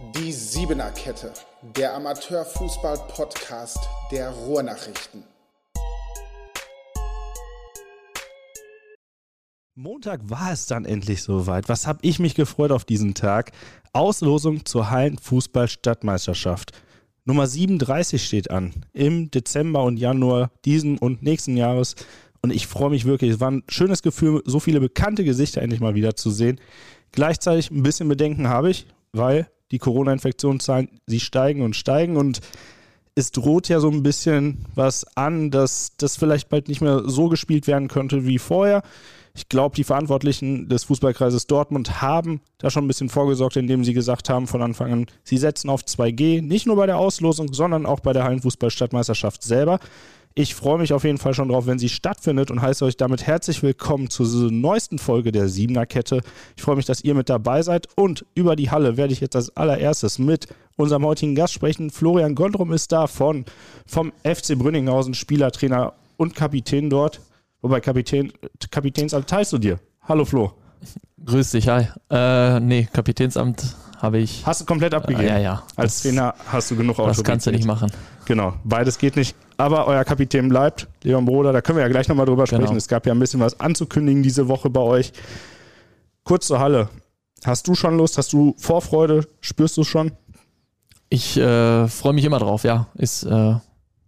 [0.00, 1.32] Die Siebener Kette,
[1.76, 3.78] der Amateurfußball-Podcast
[4.10, 5.22] der Ruhrnachrichten.
[9.76, 11.68] Montag war es dann endlich soweit.
[11.68, 13.52] Was habe ich mich gefreut auf diesen Tag?
[13.92, 16.72] Auslosung zur Hallen-Fußball-Stadtmeisterschaft.
[17.24, 18.72] Nummer 37 steht an.
[18.92, 21.94] Im Dezember und Januar diesen und nächsten Jahres.
[22.42, 23.30] Und ich freue mich wirklich.
[23.30, 26.60] Es war ein schönes Gefühl, so viele bekannte Gesichter endlich mal wieder zu sehen.
[27.12, 32.40] Gleichzeitig ein bisschen Bedenken habe ich, weil die Corona-Infektionszahlen, sie steigen und steigen und
[33.14, 37.28] es droht ja so ein bisschen was an, dass das vielleicht bald nicht mehr so
[37.28, 38.82] gespielt werden könnte wie vorher.
[39.36, 43.92] Ich glaube, die Verantwortlichen des Fußballkreises Dortmund haben da schon ein bisschen vorgesorgt, indem sie
[43.92, 47.86] gesagt haben von Anfang an, sie setzen auf 2G, nicht nur bei der Auslosung, sondern
[47.86, 49.80] auch bei der Hallenfußballstadtmeisterschaft selber.
[50.36, 53.24] Ich freue mich auf jeden Fall schon drauf, wenn sie stattfindet und heiße euch damit
[53.24, 56.22] herzlich willkommen zur neuesten Folge der Siebener Kette.
[56.56, 59.36] Ich freue mich, dass ihr mit dabei seid und über die Halle werde ich jetzt
[59.36, 61.90] als allererstes mit unserem heutigen Gast sprechen.
[61.90, 63.44] Florian Gondrum ist da von,
[63.86, 67.20] vom FC Brünninghausen, Spielertrainer und Kapitän dort.
[67.62, 68.32] Wobei Kapitän,
[68.72, 69.78] Kapitänsamt teilst du dir.
[70.02, 70.52] Hallo Flo.
[71.24, 71.86] Grüß dich, hi.
[72.10, 74.46] Äh, nee, Kapitänsamt habe ich.
[74.46, 75.28] Hast du komplett abgegeben?
[75.28, 75.62] Äh, ja, ja.
[75.74, 77.18] Als Trainer hast du genug Autorität.
[77.18, 77.90] Das kannst du nicht machen.
[78.26, 79.34] Genau, beides geht nicht.
[79.56, 82.66] Aber euer Kapitän bleibt, lieber Bruder, da können wir ja gleich nochmal drüber sprechen.
[82.66, 82.76] Genau.
[82.76, 85.12] Es gab ja ein bisschen was anzukündigen diese Woche bei euch.
[86.22, 86.88] Kurz zur Halle.
[87.44, 88.16] Hast du schon Lust?
[88.18, 89.26] Hast du Vorfreude?
[89.40, 90.12] Spürst du es schon?
[91.08, 92.86] Ich äh, freue mich immer drauf, ja.
[92.94, 93.54] Ist, äh,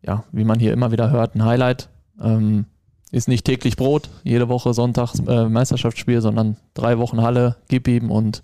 [0.02, 1.88] ja, wie man hier immer wieder hört, ein Highlight.
[2.20, 2.66] Ähm,
[3.12, 8.10] ist nicht täglich Brot, jede Woche Sonntags äh, Meisterschaftsspiel, sondern drei Wochen Halle, gib ihm
[8.10, 8.42] und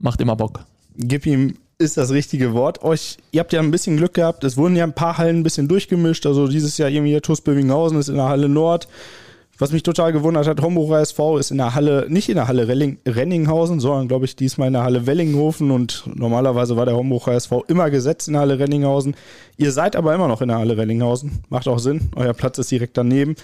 [0.00, 0.64] macht immer Bock.
[0.96, 2.82] Gib ihm ist das richtige Wort.
[2.82, 4.44] Euch, ihr habt ja ein bisschen Glück gehabt.
[4.44, 6.26] Es wurden ja ein paar Hallen ein bisschen durchgemischt.
[6.26, 8.86] Also dieses Jahr irgendwie der TuS Bövinghausen ist in der Halle Nord.
[9.60, 12.66] Was mich total gewundert hat, Homburger SV ist in der Halle, nicht in der Halle
[12.66, 17.32] Relling, Renninghausen, sondern glaube ich diesmal in der Halle Wellinghofen und normalerweise war der Homburger
[17.32, 19.14] SV immer gesetzt in der Halle Renninghausen.
[19.58, 21.42] Ihr seid aber immer noch in der Halle Renninghausen.
[21.50, 22.10] Macht auch Sinn.
[22.16, 23.36] Euer Platz ist direkt daneben.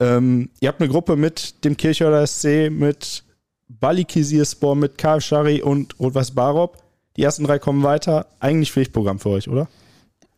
[0.00, 3.22] Ähm, ihr habt eine Gruppe mit dem Kirchhörder SC, mit
[3.68, 6.78] Balikisirspor, mit KF Schari und Rot-Weiß Barop.
[7.16, 8.26] Die ersten drei kommen weiter.
[8.40, 9.68] Eigentlich Pflichtprogramm für euch, oder?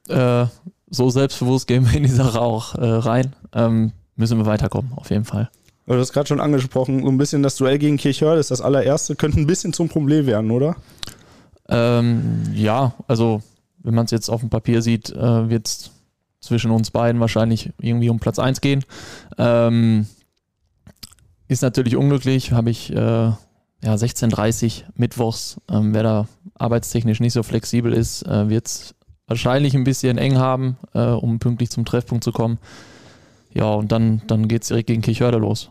[0.09, 0.47] Äh,
[0.89, 3.35] so selbstbewusst gehen wir in die Sache auch äh, rein.
[3.53, 5.51] Ähm, müssen wir weiterkommen, auf jeden Fall.
[5.87, 9.15] Du hast gerade schon angesprochen, so ein bisschen das Duell gegen Kirchhörde ist das allererste,
[9.15, 10.77] könnte ein bisschen zum Problem werden, oder?
[11.69, 13.43] Ähm, ja, also
[13.79, 15.91] wenn man es jetzt auf dem Papier sieht, äh, wird es
[16.41, 18.85] zwischen uns beiden wahrscheinlich irgendwie um Platz 1 gehen.
[19.39, 20.07] Ähm,
[21.49, 23.39] ist natürlich unglücklich, habe ich äh, ja,
[23.83, 28.95] 16.30 Mittwochs, ähm, wer da arbeitstechnisch nicht so flexibel ist, äh, wird es
[29.27, 32.59] wahrscheinlich ein bisschen eng haben, äh, um pünktlich zum Treffpunkt zu kommen.
[33.53, 35.71] Ja, und dann, dann geht es direkt gegen Kirchhörde los.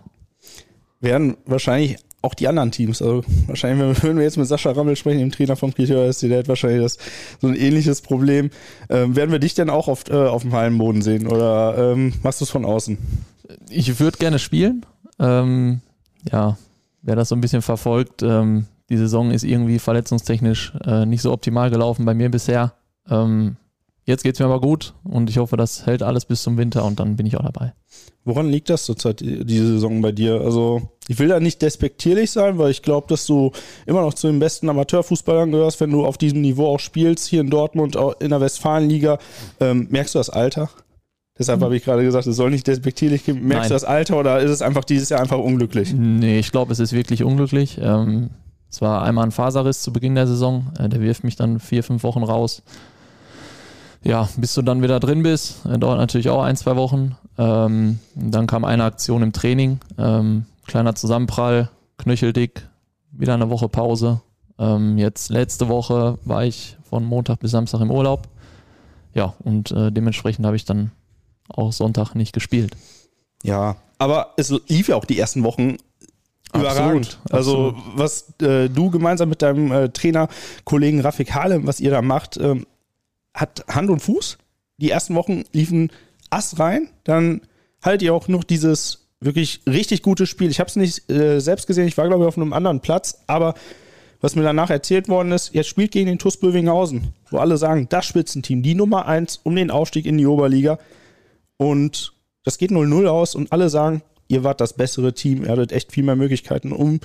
[1.01, 5.19] Werden wahrscheinlich auch die anderen Teams, also wahrscheinlich, wenn wir jetzt mit Sascha Rammel sprechen,
[5.19, 6.97] dem Trainer vom Kirchhörde, ist der hat wahrscheinlich das,
[7.39, 8.49] so ein ähnliches Problem.
[8.89, 12.41] Ähm, werden wir dich denn auch auf, äh, auf dem Hallenboden sehen oder ähm, machst
[12.41, 12.97] du es von außen?
[13.69, 14.85] Ich würde gerne spielen.
[15.19, 15.81] Ähm,
[16.31, 16.57] ja,
[17.01, 21.31] wer das so ein bisschen verfolgt, ähm, die Saison ist irgendwie verletzungstechnisch äh, nicht so
[21.31, 22.73] optimal gelaufen bei mir bisher.
[23.09, 23.57] Ähm,
[24.03, 26.85] jetzt geht es mir aber gut und ich hoffe, das hält alles bis zum Winter
[26.85, 27.73] und dann bin ich auch dabei.
[28.25, 30.41] Woran liegt das zurzeit, diese Saison bei dir?
[30.41, 33.51] Also, ich will da nicht despektierlich sein, weil ich glaube, dass du
[33.85, 37.41] immer noch zu den besten Amateurfußballern gehörst, wenn du auf diesem Niveau auch spielst, hier
[37.41, 39.19] in Dortmund, in der Westfalenliga.
[39.59, 40.69] Ähm, merkst du das Alter?
[41.37, 43.45] Deshalb habe ich gerade gesagt, es soll nicht despektierlich gehen.
[43.45, 43.67] Merkst Nein.
[43.69, 45.93] du das Alter oder ist es einfach dieses Jahr einfach unglücklich?
[45.93, 47.77] Nee, ich glaube, es ist wirklich unglücklich.
[47.81, 48.29] Ähm,
[48.71, 50.71] es war einmal ein Faserriss zu Beginn der Saison.
[50.79, 52.63] Äh, der wirft mich dann vier, fünf Wochen raus.
[54.01, 57.17] Ja, bis du dann wieder drin bist, äh, dauert natürlich auch ein, zwei Wochen.
[57.37, 59.79] Ähm, dann kam eine Aktion im Training.
[59.97, 62.67] Ähm, kleiner Zusammenprall, knöcheldick,
[63.11, 64.21] wieder eine Woche Pause.
[64.57, 68.29] Ähm, jetzt letzte Woche war ich von Montag bis Samstag im Urlaub.
[69.13, 70.91] Ja, und äh, dementsprechend habe ich dann
[71.47, 72.75] auch Sonntag nicht gespielt.
[73.43, 75.77] Ja, aber es lief ja auch die ersten Wochen
[76.53, 77.19] überragend.
[77.23, 77.97] Absolut, also absolut.
[77.97, 82.65] was äh, du gemeinsam mit deinem äh, Trainerkollegen Rafik Halem, was ihr da macht, ähm,
[83.33, 84.37] hat Hand und Fuß.
[84.77, 85.91] Die ersten Wochen liefen
[86.29, 86.89] Ass rein.
[87.03, 87.41] Dann
[87.81, 90.49] haltet ihr auch noch dieses wirklich richtig gute Spiel.
[90.49, 91.87] Ich habe es nicht äh, selbst gesehen.
[91.87, 93.55] Ich war glaube ich auf einem anderen Platz, aber
[94.21, 97.87] was mir danach erzählt worden ist, jetzt spielt gegen den TuS Bövinghausen, wo alle sagen,
[97.89, 100.79] das Spitzenteam, die Nummer eins um den Aufstieg in die Oberliga.
[101.57, 102.13] Und
[102.43, 105.91] das geht 0-0 aus und alle sagen, ihr wart das bessere Team, ihr hattet echt
[105.91, 106.99] viel mehr Möglichkeiten, um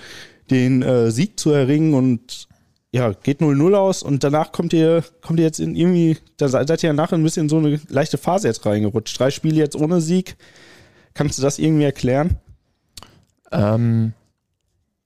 [0.51, 2.49] den äh, Sieg zu erringen und
[2.93, 6.83] ja, geht 0-0 aus und danach kommt ihr, kommt ihr jetzt in irgendwie, da seid
[6.83, 9.19] ihr nachher ein bisschen so eine leichte Phase jetzt reingerutscht.
[9.19, 10.37] Drei Spiele jetzt ohne Sieg.
[11.15, 12.39] Kannst du das irgendwie erklären?
[13.53, 14.13] Ähm,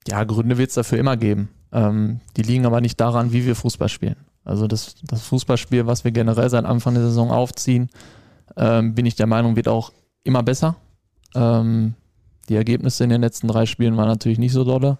[0.09, 1.51] ja, Gründe wird es dafür immer geben.
[1.73, 4.17] Ähm, die liegen aber nicht daran, wie wir Fußball spielen.
[4.45, 7.91] Also das, das Fußballspiel, was wir generell seit Anfang der Saison aufziehen,
[8.57, 9.93] ähm, bin ich der Meinung, wird auch
[10.23, 10.77] immer besser.
[11.35, 11.95] Ähm,
[12.49, 14.99] die Ergebnisse in den letzten drei Spielen waren natürlich nicht so dolle.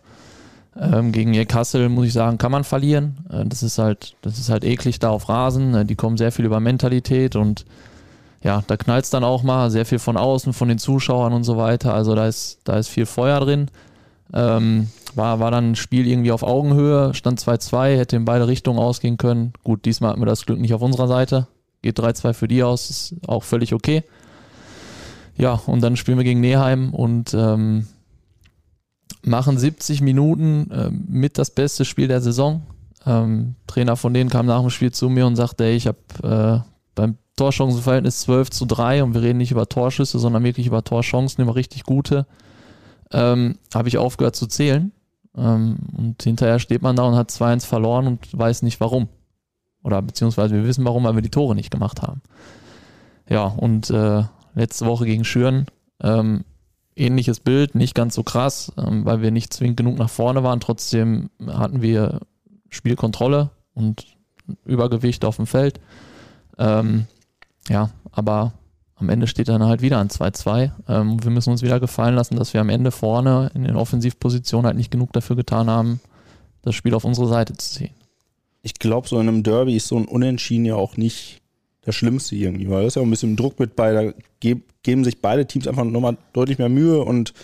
[0.77, 3.19] Ähm, gegen Newcastle muss ich sagen, kann man verlieren.
[3.31, 5.75] Äh, das ist halt, das ist halt eklig da auf Rasen.
[5.75, 7.65] Äh, die kommen sehr viel über Mentalität und
[8.43, 11.45] ja, da knallt es dann auch mal sehr viel von außen, von den Zuschauern und
[11.45, 11.95] so weiter.
[11.95, 13.71] Also da ist, da ist viel Feuer drin.
[14.33, 18.79] Ähm, war, war dann ein Spiel irgendwie auf Augenhöhe, stand 2-2, hätte in beide Richtungen
[18.79, 19.53] ausgehen können.
[19.63, 21.47] Gut, diesmal hatten wir das Glück nicht auf unserer Seite.
[21.85, 24.05] Geht 3-2 für die aus, ist auch völlig okay.
[25.37, 27.87] Ja, und dann spielen wir gegen Neheim und ähm,
[29.23, 32.63] machen 70 Minuten äh, mit das beste Spiel der Saison.
[33.05, 36.65] Ähm, Trainer von denen kam nach dem Spiel zu mir und sagte, ey, ich habe
[36.65, 40.85] äh, beim Torchancenverhältnis 12 zu 3 und wir reden nicht über Torschüsse, sondern wirklich über
[40.85, 42.27] Torchancen, immer richtig gute,
[43.13, 44.91] ähm, habe ich aufgehört zu zählen.
[45.37, 49.09] Ähm, und hinterher steht man da und hat 2-1 verloren und weiß nicht warum.
[49.85, 52.23] Oder beziehungsweise wir wissen warum, weil wir die Tore nicht gemacht haben.
[53.29, 55.67] Ja, und äh, letzte Woche gegen Schüren
[56.03, 56.45] ähm,
[56.97, 60.61] ähnliches Bild, nicht ganz so krass, ähm, weil wir nicht zwingend genug nach vorne waren.
[60.61, 62.21] Trotzdem hatten wir
[62.71, 64.07] Spielkontrolle und
[64.65, 65.81] Übergewicht auf dem Feld.
[66.59, 67.07] Ähm,
[67.69, 68.53] ja, aber
[68.97, 70.71] am Ende steht dann halt wieder ein 2-2.
[70.89, 74.67] Ähm, wir müssen uns wieder gefallen lassen, dass wir am Ende vorne in den Offensivpositionen
[74.67, 76.01] halt nicht genug dafür getan haben,
[76.63, 77.95] das Spiel auf unsere Seite zu ziehen.
[78.65, 81.43] Ich glaube, so in einem Derby ist so ein Unentschieden ja auch nicht
[81.83, 85.05] das Schlimmste irgendwie, weil das ist ja auch ein bisschen Druck mit bei, da geben
[85.05, 87.35] sich beide Teams einfach nochmal deutlich mehr Mühe und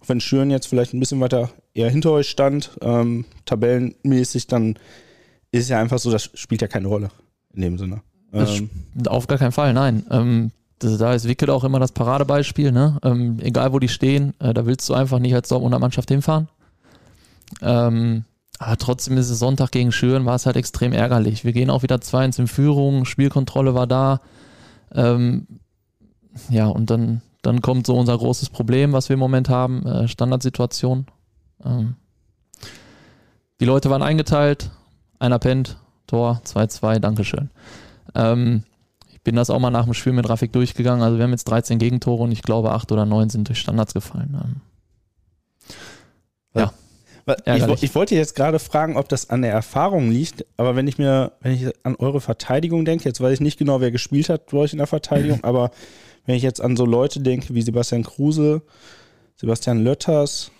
[0.00, 4.76] auch wenn Schüren jetzt vielleicht ein bisschen weiter eher hinter euch stand, ähm, tabellenmäßig, dann
[5.50, 7.10] ist es ja einfach so, das spielt ja keine Rolle
[7.54, 8.02] in dem Sinne.
[8.32, 8.70] Ähm,
[9.08, 10.06] auf gar keinen Fall, nein.
[10.10, 12.98] Ähm, da ist Wicked auch immer das Paradebeispiel, ne?
[13.02, 16.48] Ähm, egal wo die stehen, äh, da willst du einfach nicht als Dortmunder Mannschaft hinfahren.
[17.62, 18.24] Ähm,
[18.58, 21.44] aber trotzdem ist es Sonntag gegen Schüren, war es halt extrem ärgerlich.
[21.44, 24.20] Wir gehen auch wieder 2-1 in Führung, Spielkontrolle war da.
[24.92, 25.46] Ähm,
[26.50, 30.08] ja, und dann, dann kommt so unser großes Problem, was wir im Moment haben, äh,
[30.08, 31.06] Standardsituation.
[31.64, 31.94] Ähm,
[33.60, 34.70] die Leute waren eingeteilt,
[35.18, 35.76] einer pennt,
[36.06, 37.50] Tor, 2-2, Dankeschön.
[38.14, 38.64] Ähm,
[39.12, 41.02] ich bin das auch mal nach dem Spiel mit Rafik durchgegangen.
[41.02, 43.94] Also wir haben jetzt 13 Gegentore und ich glaube 8 oder 9 sind durch Standards
[43.94, 44.40] gefallen.
[44.42, 44.60] Ähm,
[46.54, 46.72] ja.
[47.76, 50.98] Ich, ich, wollte jetzt gerade fragen, ob das an der Erfahrung liegt, aber wenn ich
[50.98, 54.46] mir, wenn ich an eure Verteidigung denke, jetzt weiß ich nicht genau, wer gespielt hat
[54.46, 55.70] bei euch in der Verteidigung, aber
[56.26, 58.62] wenn ich jetzt an so Leute denke wie Sebastian Kruse,
[59.36, 60.50] Sebastian Lötters,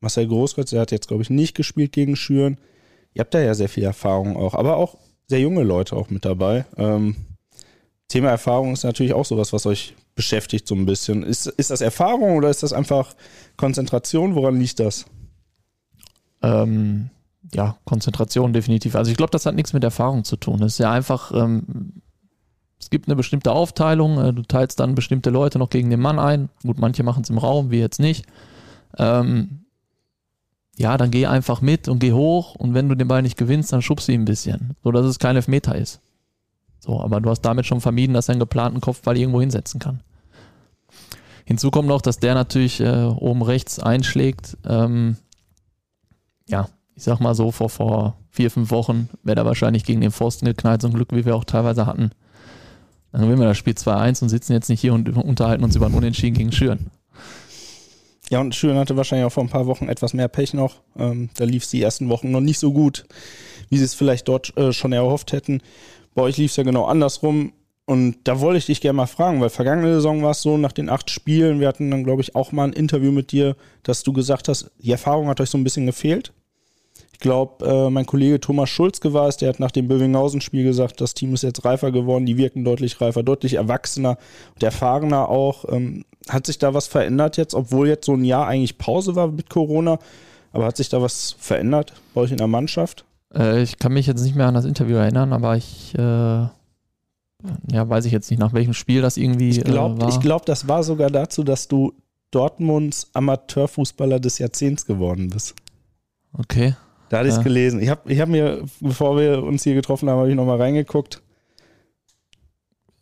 [0.00, 2.58] Marcel Großkreuz, der hat jetzt, glaube ich, nicht gespielt gegen Schüren.
[3.14, 6.24] Ihr habt da ja sehr viel Erfahrung auch, aber auch sehr junge Leute auch mit
[6.24, 6.66] dabei.
[6.76, 7.16] Ähm,
[8.08, 11.22] Thema Erfahrung ist natürlich auch sowas, was euch beschäftigt so ein bisschen.
[11.22, 13.14] Ist, ist das Erfahrung oder ist das einfach
[13.56, 14.34] Konzentration?
[14.34, 15.06] Woran liegt das?
[16.42, 17.10] Ähm,
[17.52, 18.96] ja, Konzentration definitiv.
[18.96, 20.62] Also ich glaube, das hat nichts mit Erfahrung zu tun.
[20.62, 22.02] Es ist ja einfach, ähm,
[22.78, 26.18] es gibt eine bestimmte Aufteilung, äh, du teilst dann bestimmte Leute noch gegen den Mann
[26.18, 26.48] ein.
[26.62, 28.26] Gut, manche machen es im Raum, wir jetzt nicht.
[28.98, 29.64] Ähm,
[30.76, 33.72] ja, dann geh einfach mit und geh hoch und wenn du den Ball nicht gewinnst,
[33.72, 36.00] dann schubst du ihn ein bisschen, so dass es kein Elfmeter ist.
[36.80, 40.00] So, aber du hast damit schon vermieden, dass er einen geplanten Kopfball irgendwo hinsetzen kann.
[41.44, 44.58] Hinzu kommt noch, dass der natürlich äh, oben rechts einschlägt.
[44.68, 45.16] Ähm,
[46.48, 50.12] ja, ich sag mal so, vor, vor vier, fünf Wochen wäre er wahrscheinlich gegen den
[50.12, 52.10] Pfosten geknallt, so ein Glück, wie wir auch teilweise hatten.
[53.12, 55.86] Dann gewinnen wir das Spiel 2-1 und sitzen jetzt nicht hier und unterhalten uns über
[55.86, 56.90] ein Unentschieden gegen Schüren.
[58.28, 60.80] Ja, und Schüren hatte wahrscheinlich auch vor ein paar Wochen etwas mehr Pech noch.
[60.98, 63.06] Ähm, da lief es die ersten Wochen noch nicht so gut,
[63.70, 65.60] wie sie es vielleicht dort äh, schon erhofft hätten.
[66.14, 67.52] Bei euch lief es ja genau andersrum.
[67.86, 70.72] Und da wollte ich dich gerne mal fragen, weil vergangene Saison war es so, nach
[70.72, 74.02] den acht Spielen, wir hatten dann, glaube ich, auch mal ein Interview mit dir, dass
[74.02, 76.32] du gesagt hast, die Erfahrung hat euch so ein bisschen gefehlt.
[77.12, 81.00] Ich glaube, äh, mein Kollege Thomas Schulzke war es, der hat nach dem Bövinghausen-Spiel gesagt,
[81.00, 84.18] das Team ist jetzt reifer geworden, die wirken deutlich reifer, deutlich erwachsener
[84.54, 85.64] und erfahrener auch.
[85.72, 89.28] Ähm, hat sich da was verändert jetzt, obwohl jetzt so ein Jahr eigentlich Pause war
[89.28, 89.98] mit Corona?
[90.52, 93.04] Aber hat sich da was verändert bei euch in der Mannschaft?
[93.34, 96.46] Äh, ich kann mich jetzt nicht mehr an das Interview erinnern, aber ich äh,
[97.70, 100.44] ja, weiß ich jetzt nicht, nach welchem Spiel das irgendwie ich glaub, äh, Ich glaube,
[100.44, 101.92] das war sogar dazu, dass du
[102.30, 105.54] Dortmunds Amateurfußballer des Jahrzehnts geworden bist.
[106.32, 106.74] Okay.
[107.08, 107.80] Da hatte ich es gelesen.
[107.80, 111.22] Ich habe ich hab mir, bevor wir uns hier getroffen haben, habe ich nochmal reingeguckt.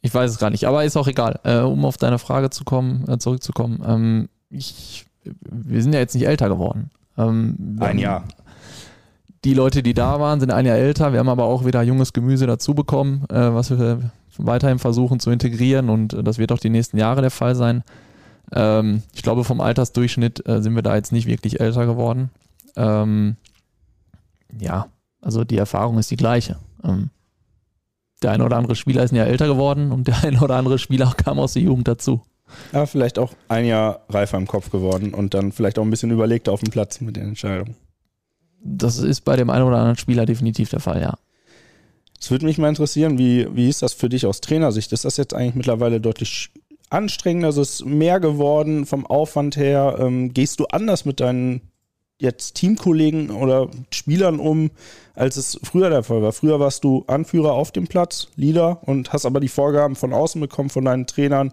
[0.02, 1.40] Ich weiß es gar nicht, aber ist auch egal.
[1.44, 3.82] Äh, um auf deine Frage zu kommen, äh, zurückzukommen.
[3.86, 6.90] Ähm, ich, wir sind ja jetzt nicht älter geworden.
[7.16, 8.24] Ähm, ein Jahr.
[9.44, 11.12] Die Leute, die da waren, sind ein Jahr älter.
[11.12, 15.30] Wir haben aber auch wieder junges Gemüse dazu bekommen, äh, was wir weiterhin versuchen zu
[15.30, 17.84] integrieren und das wird auch die nächsten Jahre der Fall sein.
[18.52, 22.30] Ähm, ich glaube, vom Altersdurchschnitt äh, sind wir da jetzt nicht wirklich älter geworden.
[22.76, 23.36] Ähm,
[24.58, 24.86] ja,
[25.20, 26.58] also die Erfahrung ist die gleiche.
[26.82, 27.10] Ähm,
[28.22, 31.12] der eine oder andere Spieler ist ja älter geworden und der eine oder andere Spieler
[31.16, 32.22] kam aus der Jugend dazu.
[32.72, 36.10] Aber vielleicht auch ein Jahr reifer im Kopf geworden und dann vielleicht auch ein bisschen
[36.10, 37.74] überlegter auf dem Platz mit den Entscheidungen.
[38.62, 41.14] Das ist bei dem einen oder anderen Spieler definitiv der Fall, ja.
[42.21, 44.92] Es würde mich mal interessieren, wie, wie ist das für dich aus Trainersicht?
[44.92, 46.50] Ist das jetzt eigentlich mittlerweile deutlich
[46.90, 47.49] anstrengender?
[47.49, 49.97] Also ist mehr geworden vom Aufwand her?
[49.99, 51.61] Ähm, gehst du anders mit deinen
[52.18, 54.71] jetzt Teamkollegen oder Spielern um,
[55.14, 56.33] als es früher der Fall war?
[56.33, 60.40] Früher warst du Anführer auf dem Platz, Leader und hast aber die Vorgaben von außen
[60.40, 61.52] bekommen, von deinen Trainern,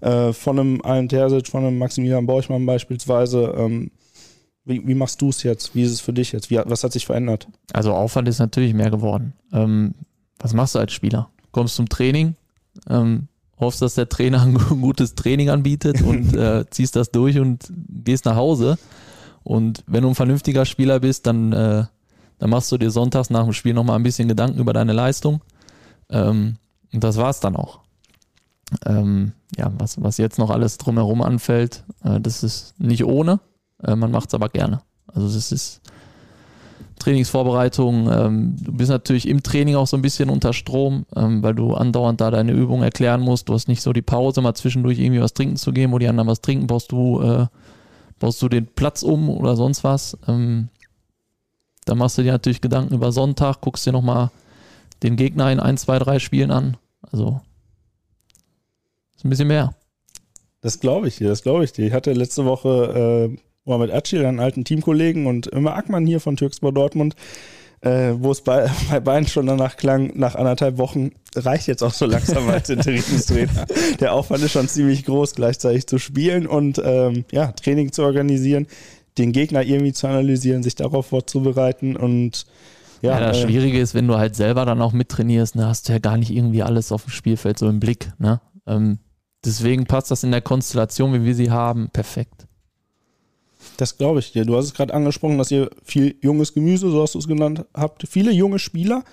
[0.00, 3.54] äh, von einem Alan Terzic, von einem Maximilian Borchmann beispielsweise.
[3.56, 3.90] Ähm,
[4.66, 5.74] wie, wie, machst du es jetzt?
[5.74, 6.50] Wie ist es für dich jetzt?
[6.50, 7.46] Wie, was hat sich verändert?
[7.72, 9.32] Also Aufwand ist natürlich mehr geworden.
[9.52, 9.94] Ähm,
[10.38, 11.30] was machst du als Spieler?
[11.52, 12.34] Kommst zum Training,
[12.90, 17.72] ähm, hoffst, dass der Trainer ein gutes Training anbietet und äh, ziehst das durch und
[17.88, 18.76] gehst nach Hause.
[19.44, 21.84] Und wenn du ein vernünftiger Spieler bist, dann, äh,
[22.38, 25.40] dann machst du dir sonntags nach dem Spiel nochmal ein bisschen Gedanken über deine Leistung.
[26.10, 26.56] Ähm,
[26.92, 27.80] und das war's dann auch.
[28.84, 33.38] Ähm, ja, was, was jetzt noch alles drumherum anfällt, äh, das ist nicht ohne.
[33.82, 34.80] Äh, man macht es aber gerne.
[35.06, 35.80] Also es ist
[36.98, 38.10] Trainingsvorbereitung.
[38.10, 41.74] Ähm, du bist natürlich im Training auch so ein bisschen unter Strom, ähm, weil du
[41.74, 43.48] andauernd da deine Übung erklären musst.
[43.48, 46.08] Du hast nicht so die Pause, mal zwischendurch irgendwie was trinken zu geben, wo die
[46.08, 47.46] anderen was trinken, baust du, äh,
[48.18, 50.16] baust du den Platz um oder sonst was.
[50.26, 50.68] Ähm,
[51.84, 54.30] da machst du dir natürlich Gedanken über Sonntag, guckst dir nochmal
[55.02, 56.76] den Gegner in ein, zwei, drei Spielen an.
[57.02, 57.40] Also
[59.14, 59.74] ist ein bisschen mehr.
[60.62, 61.86] Das glaube ich dir, das glaube ich dir.
[61.86, 66.36] Ich hatte letzte Woche äh, Mohamed Acil, einen alten Teamkollegen und immer Ackmann hier von
[66.36, 67.14] Türkspor Dortmund,
[67.82, 71.92] äh, wo es bei, bei beiden schon danach klang, nach anderthalb Wochen reicht jetzt auch
[71.92, 73.66] so langsam als Interimstrainer.
[74.00, 78.66] Der Aufwand ist schon ziemlich groß, gleichzeitig zu spielen und ähm, ja, Training zu organisieren,
[79.18, 82.46] den Gegner irgendwie zu analysieren, sich darauf vorzubereiten und
[83.02, 85.88] ja, ja das äh, Schwierige ist, wenn du halt selber dann auch mittrainierst, ne, hast
[85.88, 88.10] du ja gar nicht irgendwie alles auf dem Spielfeld so im Blick.
[88.18, 88.40] Ne?
[88.66, 88.98] Ähm,
[89.44, 92.46] deswegen passt das in der Konstellation, wie wir sie haben, perfekt.
[93.76, 94.44] Das glaube ich dir.
[94.44, 97.64] Du hast es gerade angesprochen, dass ihr viel junges Gemüse, so hast du es genannt,
[97.74, 98.06] habt.
[98.08, 99.04] Viele junge Spieler.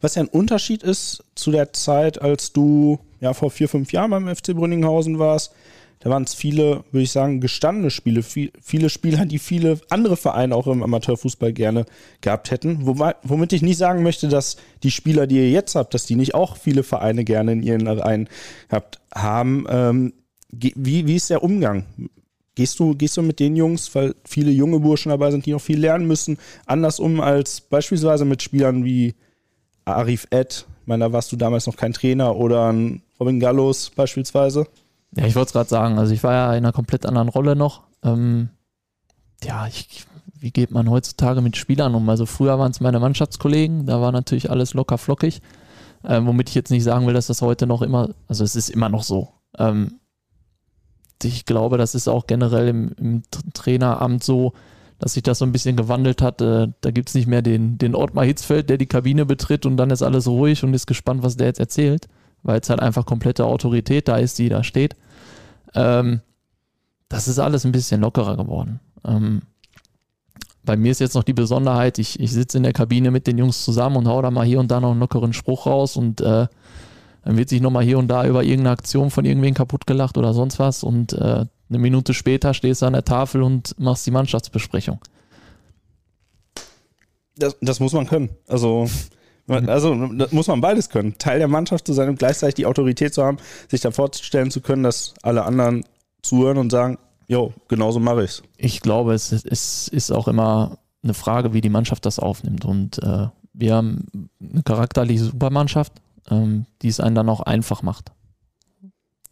[0.00, 4.10] Was ja ein Unterschied ist zu der Zeit, als du ja vor vier, fünf Jahren
[4.10, 5.52] beim FC Brünninghausen warst.
[6.00, 8.22] Da waren es viele, würde ich sagen, gestandene Spiele.
[8.22, 11.86] Viele Spieler, die viele andere Vereine auch im Amateurfußball gerne
[12.20, 12.86] gehabt hätten.
[12.86, 16.34] Womit ich nicht sagen möchte, dass die Spieler, die ihr jetzt habt, dass die nicht
[16.36, 18.28] auch viele Vereine gerne in ihren Reihen
[18.70, 19.66] habt, haben.
[19.68, 20.12] Ähm,
[20.52, 20.72] wie,
[21.06, 21.84] wie ist der Umgang
[22.58, 25.60] Gehst du, gehst du mit den Jungs, weil viele junge Burschen dabei sind, die noch
[25.60, 29.14] viel lernen müssen, anders um als beispielsweise mit Spielern wie
[29.84, 30.66] Arif Ed?
[30.80, 32.74] Ich meine, da warst du damals noch kein Trainer oder
[33.20, 34.66] Robin Gallos beispielsweise.
[35.14, 36.00] Ja, ich wollte es gerade sagen.
[36.00, 37.84] Also ich war ja in einer komplett anderen Rolle noch.
[38.02, 38.48] Ähm,
[39.44, 40.04] ja, ich,
[40.40, 42.08] wie geht man heutzutage mit Spielern um?
[42.08, 45.42] Also früher waren es meine Mannschaftskollegen, da war natürlich alles locker flockig.
[46.02, 48.68] Ähm, womit ich jetzt nicht sagen will, dass das heute noch immer, also es ist
[48.68, 49.28] immer noch so.
[49.56, 50.00] Ähm,
[51.24, 53.22] ich glaube, das ist auch generell im, im
[53.54, 54.52] Traineramt so,
[54.98, 56.40] dass sich das so ein bisschen gewandelt hat.
[56.40, 59.76] Äh, da gibt es nicht mehr den, den Ottmar Hitzfeld, der die Kabine betritt und
[59.76, 62.08] dann ist alles ruhig und ist gespannt, was der jetzt erzählt,
[62.42, 64.96] weil jetzt halt einfach komplette Autorität da ist, die da steht.
[65.74, 66.20] Ähm,
[67.08, 68.80] das ist alles ein bisschen lockerer geworden.
[69.04, 69.42] Ähm,
[70.64, 73.38] bei mir ist jetzt noch die Besonderheit, ich, ich sitze in der Kabine mit den
[73.38, 76.20] Jungs zusammen und hau da mal hier und da noch einen lockeren Spruch raus und
[76.20, 76.46] äh,
[77.24, 80.32] dann wird sich nochmal hier und da über irgendeine Aktion von irgendwen kaputt gelacht oder
[80.34, 84.10] sonst was und äh, eine Minute später stehst du an der Tafel und machst die
[84.10, 84.98] Mannschaftsbesprechung.
[87.36, 88.30] Das, das muss man können.
[88.46, 88.88] Also,
[89.46, 91.18] also muss man beides können.
[91.18, 94.60] Teil der Mannschaft zu sein und gleichzeitig die Autorität zu haben, sich da vorzustellen zu
[94.60, 95.84] können, dass alle anderen
[96.22, 96.98] zuhören und sagen,
[97.28, 98.42] jo, genauso mache ich's.
[98.56, 102.64] Ich glaube, es, es ist auch immer eine Frage, wie die Mannschaft das aufnimmt.
[102.64, 105.92] Und äh, wir haben eine charakterliche Supermannschaft,
[106.30, 108.12] ähm, die es einen dann auch einfach macht.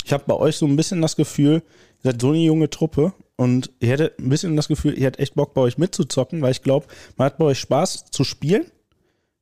[0.05, 1.63] Ich habe bei euch so ein bisschen das Gefühl,
[2.03, 5.21] ihr seid so eine junge Truppe und ihr hättet ein bisschen das Gefühl, ihr hättet
[5.21, 6.87] echt Bock bei euch mitzuzocken, weil ich glaube,
[7.17, 8.67] man hat bei euch Spaß zu spielen,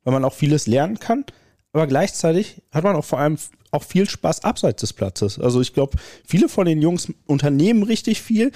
[0.04, 1.24] weil man auch vieles lernen kann,
[1.72, 3.36] aber gleichzeitig hat man auch vor allem
[3.72, 5.38] auch viel Spaß abseits des Platzes.
[5.38, 8.52] Also ich glaube, viele von den Jungs unternehmen richtig viel,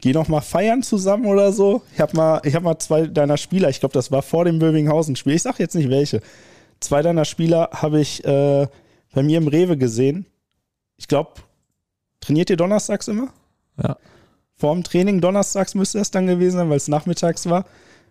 [0.00, 1.82] gehen auch mal feiern zusammen oder so.
[1.94, 5.34] Ich habe mal, ich mal zwei deiner Spieler, ich glaube, das war vor dem Bövinghausen-Spiel,
[5.34, 6.20] ich sage jetzt nicht welche,
[6.80, 8.66] Zwei deiner Spieler habe ich äh,
[9.12, 10.26] bei mir im Rewe gesehen.
[10.96, 11.32] Ich glaube,
[12.20, 13.28] trainiert ihr donnerstags immer?
[13.82, 13.96] Ja.
[14.54, 17.64] Vor dem Training donnerstags müsste das dann gewesen sein, weil es nachmittags war.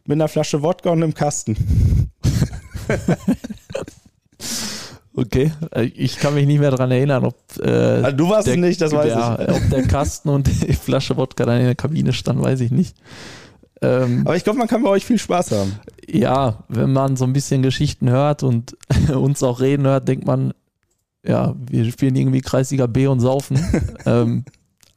[0.06, 1.58] Mit einer Flasche Wodka und einem Kasten.
[5.20, 7.36] Okay, äh, ich kann mich nicht mehr daran erinnern, ob.
[7.60, 9.56] Äh, also du warst der, es nicht, das weiß der, ich.
[9.56, 12.96] Ob der Kasten und die Flasche Wodka dann in der Kabine stand, weiß ich nicht.
[13.82, 15.80] Ähm, Aber ich glaube, man kann bei euch viel Spaß haben.
[16.08, 18.76] Ja, wenn man so ein bisschen Geschichten hört und
[19.14, 20.54] uns auch reden hört, denkt man,
[21.26, 23.60] ja, wir spielen irgendwie Kreisliga B und saufen.
[24.06, 24.46] ähm,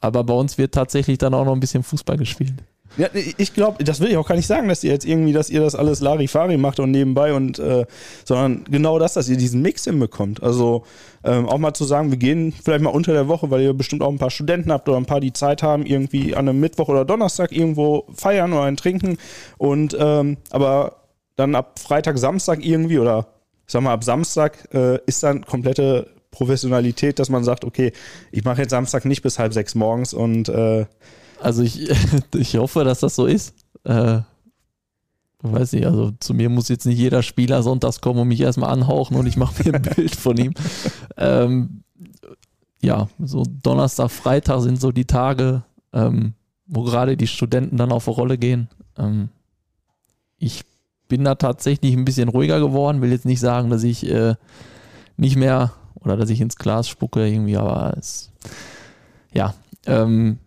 [0.00, 2.54] aber bei uns wird tatsächlich dann auch noch ein bisschen Fußball gespielt.
[2.96, 5.48] Ja, ich glaube, das will ich auch gar nicht sagen, dass ihr jetzt irgendwie, dass
[5.48, 7.86] ihr das alles Larifari macht und nebenbei und, äh,
[8.24, 10.42] sondern genau das, dass ihr diesen Mix hinbekommt.
[10.42, 10.84] Also
[11.22, 14.02] ähm, auch mal zu sagen, wir gehen vielleicht mal unter der Woche, weil ihr bestimmt
[14.02, 16.88] auch ein paar Studenten habt oder ein paar, die Zeit haben, irgendwie an einem Mittwoch
[16.88, 19.18] oder Donnerstag irgendwo feiern oder ein Trinken
[19.56, 20.96] und ähm, aber
[21.36, 23.28] dann ab Freitag, Samstag irgendwie oder
[23.66, 27.92] ich sag mal ab Samstag äh, ist dann komplette Professionalität, dass man sagt, okay,
[28.32, 30.86] ich mache jetzt Samstag nicht bis halb sechs morgens und äh,
[31.40, 31.90] also ich,
[32.34, 33.54] ich hoffe, dass das so ist.
[33.84, 34.20] Äh,
[35.42, 38.70] weiß nicht, also zu mir muss jetzt nicht jeder Spieler sonntags kommen und mich erstmal
[38.70, 40.54] anhauchen und ich mache mir ein Bild von ihm.
[41.16, 41.82] Ähm,
[42.82, 46.34] ja, so Donnerstag, Freitag sind so die Tage, ähm,
[46.66, 48.68] wo gerade die Studenten dann auf eine Rolle gehen.
[48.98, 49.30] Ähm,
[50.38, 50.64] ich
[51.08, 54.34] bin da tatsächlich ein bisschen ruhiger geworden, will jetzt nicht sagen, dass ich äh,
[55.16, 58.30] nicht mehr oder dass ich ins Glas spucke irgendwie, aber es,
[59.32, 59.54] ja,
[59.86, 60.38] ähm,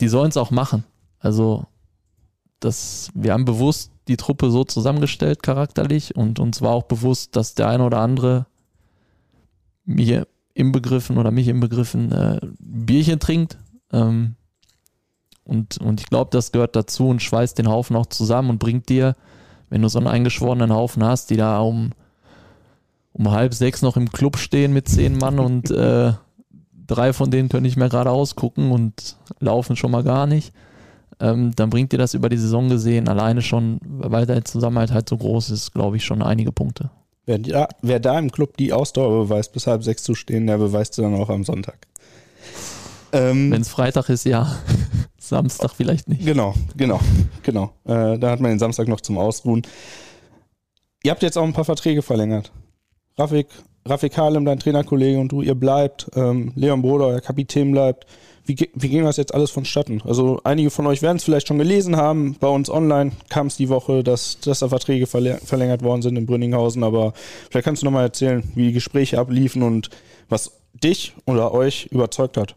[0.00, 0.84] die sollen es auch machen.
[1.18, 1.66] Also,
[2.60, 7.54] das, wir haben bewusst die Truppe so zusammengestellt, charakterlich, und uns war auch bewusst, dass
[7.54, 8.46] der eine oder andere
[9.84, 13.58] mir im Begriffen oder mich im Begriffen äh, Bierchen trinkt.
[13.92, 14.36] Ähm,
[15.44, 18.88] und, und ich glaube, das gehört dazu und schweißt den Haufen auch zusammen und bringt
[18.88, 19.14] dir,
[19.68, 21.90] wenn du so einen eingeschworenen Haufen hast, die da um,
[23.12, 26.14] um halb sechs noch im Club stehen mit zehn Mann und äh,
[26.86, 30.52] drei von denen können nicht mehr geradeaus gucken und laufen schon mal gar nicht,
[31.20, 35.08] ähm, dann bringt dir das über die Saison gesehen alleine schon, weil der Zusammenhalt halt
[35.08, 36.90] so groß ist, glaube ich, schon einige Punkte.
[37.26, 40.58] Wer da, wer da im Club die Ausdauer beweist, bis halb sechs zu stehen, der
[40.58, 41.86] beweist sie dann auch am Sonntag.
[43.12, 44.58] Ähm, Wenn es Freitag ist, ja.
[45.18, 46.26] Samstag vielleicht nicht.
[46.26, 47.00] Genau, genau,
[47.42, 47.72] genau.
[47.84, 49.62] Äh, da hat man den Samstag noch zum Ausruhen.
[51.02, 52.52] Ihr habt jetzt auch ein paar Verträge verlängert.
[53.16, 53.46] Rafik,
[53.86, 56.10] Rafik Halem, dein Trainerkollege und du, ihr bleibt.
[56.14, 58.06] Ähm, Leon Broder, euer Kapitän bleibt.
[58.46, 60.02] Wie, wie ging das jetzt alles vonstatten?
[60.04, 62.36] Also einige von euch werden es vielleicht schon gelesen haben.
[62.40, 66.24] Bei uns online kam es die Woche, dass, dass da Verträge verlängert worden sind in
[66.24, 66.82] Brünninghausen.
[66.82, 67.12] Aber
[67.50, 69.90] vielleicht kannst du nochmal erzählen, wie die Gespräche abliefen und
[70.30, 72.54] was dich oder euch überzeugt hat.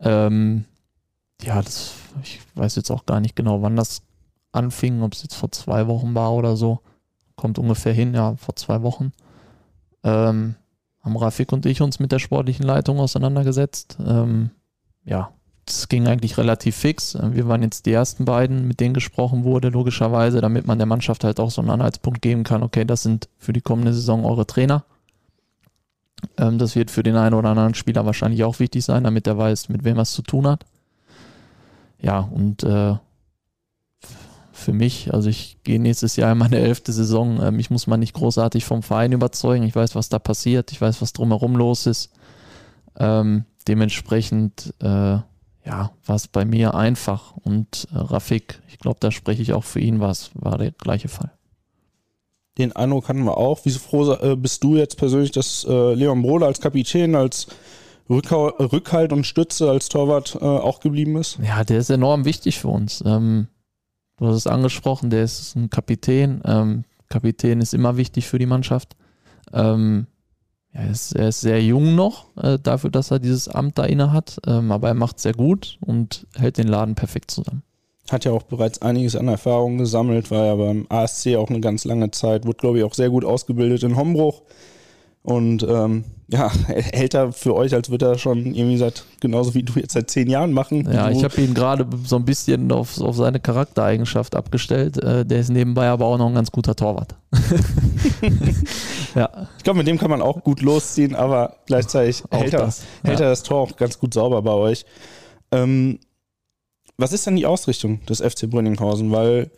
[0.00, 0.64] Ähm,
[1.42, 4.02] ja, das, ich weiß jetzt auch gar nicht genau, wann das
[4.52, 6.80] anfing, ob es jetzt vor zwei Wochen war oder so.
[7.36, 9.12] Kommt ungefähr hin, ja, vor zwei Wochen
[10.04, 10.54] ähm,
[11.02, 13.98] haben Rafik und ich uns mit der sportlichen Leitung auseinandergesetzt.
[14.04, 14.50] Ähm,
[15.04, 15.30] ja,
[15.64, 17.16] das ging eigentlich relativ fix.
[17.20, 21.24] Wir waren jetzt die ersten beiden, mit denen gesprochen wurde, logischerweise, damit man der Mannschaft
[21.24, 24.46] halt auch so einen Anhaltspunkt geben kann, okay, das sind für die kommende Saison eure
[24.46, 24.84] Trainer.
[26.36, 29.38] Ähm, das wird für den einen oder anderen Spieler wahrscheinlich auch wichtig sein, damit er
[29.38, 30.64] weiß, mit wem er es zu tun hat.
[32.00, 32.94] Ja, und äh,
[34.58, 35.12] für mich.
[35.14, 37.40] Also ich gehe nächstes Jahr in meine elfte Saison.
[37.42, 39.64] Ähm, ich muss mal nicht großartig vom Verein überzeugen.
[39.64, 40.72] Ich weiß, was da passiert.
[40.72, 42.10] Ich weiß, was drumherum los ist.
[42.98, 45.18] Ähm, dementsprechend äh,
[45.68, 47.36] ja, war es bei mir einfach.
[47.36, 51.08] Und äh, Rafik, ich glaube, da spreche ich auch für ihn, war war der gleiche
[51.08, 51.32] Fall.
[52.56, 53.64] Den Eindruck hatten wir auch.
[53.64, 57.46] Wie froh äh, bist du jetzt persönlich, dass äh, Leon Broder als Kapitän, als
[58.10, 61.38] Rückhalt und Stütze als Torwart äh, auch geblieben ist?
[61.42, 63.04] Ja, der ist enorm wichtig für uns.
[63.06, 63.48] Ähm,
[64.18, 66.42] Du hast es angesprochen, der ist ein Kapitän.
[66.44, 68.96] Ähm, Kapitän ist immer wichtig für die Mannschaft.
[69.52, 70.06] Ähm,
[70.74, 73.84] ja, er, ist, er, ist, sehr jung noch, äh, dafür, dass er dieses Amt da
[73.84, 74.38] inne hat.
[74.46, 77.62] Ähm, aber er macht sehr gut und hält den Laden perfekt zusammen.
[78.10, 81.84] Hat ja auch bereits einiges an Erfahrung gesammelt, war ja beim ASC auch eine ganz
[81.84, 84.42] lange Zeit, wurde, glaube ich, auch sehr gut ausgebildet in Hombruch.
[85.22, 89.62] Und ähm, ja, hält er für euch, als würde er schon irgendwie seit, genauso wie
[89.62, 90.88] du jetzt seit zehn Jahren machen.
[90.90, 95.02] Ja, ich habe ihn gerade so ein bisschen auf, auf seine Charaktereigenschaft abgestellt.
[95.02, 97.14] Äh, der ist nebenbei aber auch noch ein ganz guter Torwart.
[99.14, 99.48] ja.
[99.56, 102.82] Ich glaube, mit dem kann man auch gut losziehen, aber gleichzeitig hält, er, das.
[103.02, 103.26] hält ja.
[103.26, 104.84] er das Tor auch ganz gut sauber bei euch.
[105.50, 105.98] Ähm,
[106.98, 109.10] was ist denn die Ausrichtung des FC Brünninghausen?
[109.12, 109.50] Weil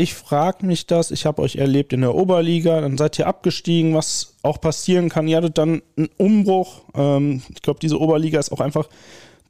[0.00, 3.94] ich frage mich das, ich habe euch erlebt in der Oberliga, dann seid ihr abgestiegen,
[3.94, 5.26] was auch passieren kann.
[5.26, 6.82] Ihr hattet dann einen Umbruch.
[6.94, 8.88] Ähm, ich glaube, diese Oberliga ist auch einfach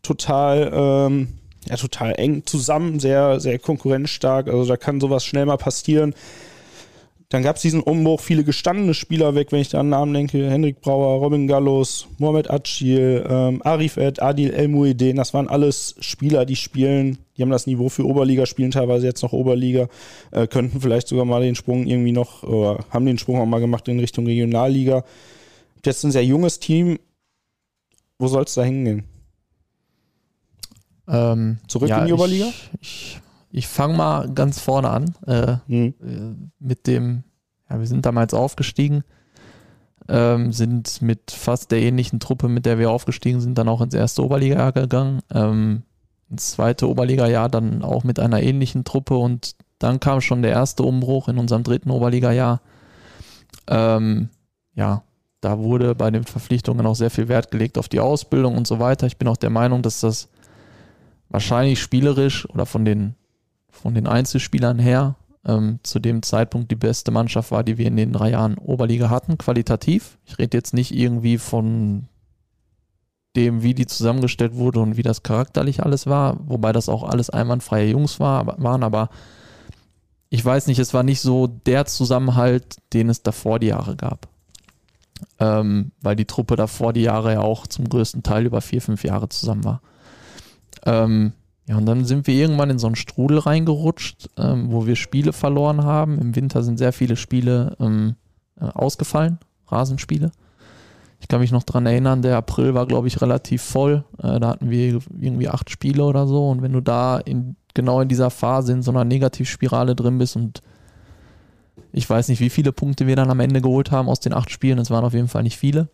[0.03, 1.29] total, ähm,
[1.69, 4.49] ja, total eng zusammen, sehr, sehr konkurrenzstark.
[4.49, 6.15] Also da kann sowas schnell mal passieren.
[7.31, 10.51] Dann gab es diesen Umbruch, viele gestandene Spieler weg, wenn ich da an Namen denke.
[10.51, 15.95] Hendrik Brauer, Robin Gallus, Mohamed Acil, ähm, Arif Ed, Adil El Muidin, das waren alles
[16.01, 19.89] Spieler, die spielen, die haben das Niveau für Oberliga, spielen teilweise jetzt noch Oberliga,
[20.31, 23.61] äh, könnten vielleicht sogar mal den Sprung irgendwie noch, oder haben den Sprung auch mal
[23.61, 25.05] gemacht in Richtung Regionalliga.
[25.85, 26.99] Jetzt ein sehr junges Team.
[28.19, 29.05] Wo soll es da hingehen?
[31.07, 32.47] Ähm, Zurück ja, in die Oberliga?
[32.81, 35.95] Ich, ich ich fange mal ganz vorne an äh, Hm.
[36.03, 37.25] äh, mit dem,
[37.71, 39.05] ja, wir sind damals aufgestiegen,
[40.09, 43.95] ähm, sind mit fast der ähnlichen Truppe, mit der wir aufgestiegen sind, dann auch ins
[43.95, 45.21] erste Oberliga gegangen.
[45.33, 45.83] Ähm,
[46.31, 50.83] ins zweite Oberliga-Jahr dann auch mit einer ähnlichen Truppe und dann kam schon der erste
[50.83, 52.61] Umbruch in unserem dritten Oberliga-Jahr.
[53.67, 54.29] Ähm,
[54.75, 55.03] ja,
[55.41, 58.79] da wurde bei den Verpflichtungen auch sehr viel Wert gelegt auf die Ausbildung und so
[58.81, 59.07] weiter.
[59.07, 60.29] Ich bin auch der Meinung, dass das
[61.29, 63.15] wahrscheinlich spielerisch oder von den,
[63.71, 67.97] von den Einzelspielern her ähm, zu dem Zeitpunkt die beste Mannschaft war, die wir in
[67.97, 70.19] den drei Jahren Oberliga hatten, qualitativ.
[70.27, 72.09] Ich rede jetzt nicht irgendwie von
[73.37, 77.31] dem, wie die zusammengestellt wurde und wie das charakterlich alles war, wobei das auch alles
[77.31, 79.11] einwandfreie Jungs war, waren, aber
[80.31, 84.29] ich weiß nicht, es war nicht so der Zusammenhalt, den es davor die Jahre gab.
[85.41, 89.05] Ähm, weil die Truppe davor die Jahre ja auch zum größten Teil über vier, fünf
[89.05, 89.81] Jahre zusammen war.
[90.85, 91.33] Ähm,
[91.69, 95.35] ja, und dann sind wir irgendwann in so einen Strudel reingerutscht, ähm, wo wir Spiele
[95.35, 96.19] verloren haben.
[96.19, 98.17] Im Winter sind sehr viele Spiele ähm,
[98.59, 100.33] äh, ausgefallen, Rasenspiele.
[101.21, 104.05] Ich kann mich noch dran erinnern, der April war, glaube ich, relativ voll.
[104.17, 106.49] Äh, da hatten wir irgendwie acht Spiele oder so.
[106.49, 110.37] Und wenn du da in, genau in dieser Phase in so einer Negativspirale drin bist
[110.37, 110.63] und
[111.93, 114.51] ich weiß nicht, wie viele Punkte wir dann am Ende geholt haben aus den acht
[114.51, 115.89] Spielen, es waren auf jeden Fall nicht viele.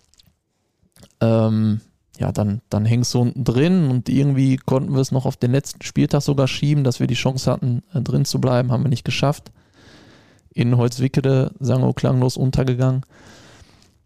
[1.21, 1.81] Ähm,
[2.19, 5.51] ja, dann, dann hängst du unten drin und irgendwie konnten wir es noch auf den
[5.51, 8.89] letzten Spieltag sogar schieben, dass wir die Chance hatten, äh, drin zu bleiben, haben wir
[8.91, 9.51] nicht geschafft.
[10.53, 13.03] In Holzwickede, sang- und klanglos untergegangen.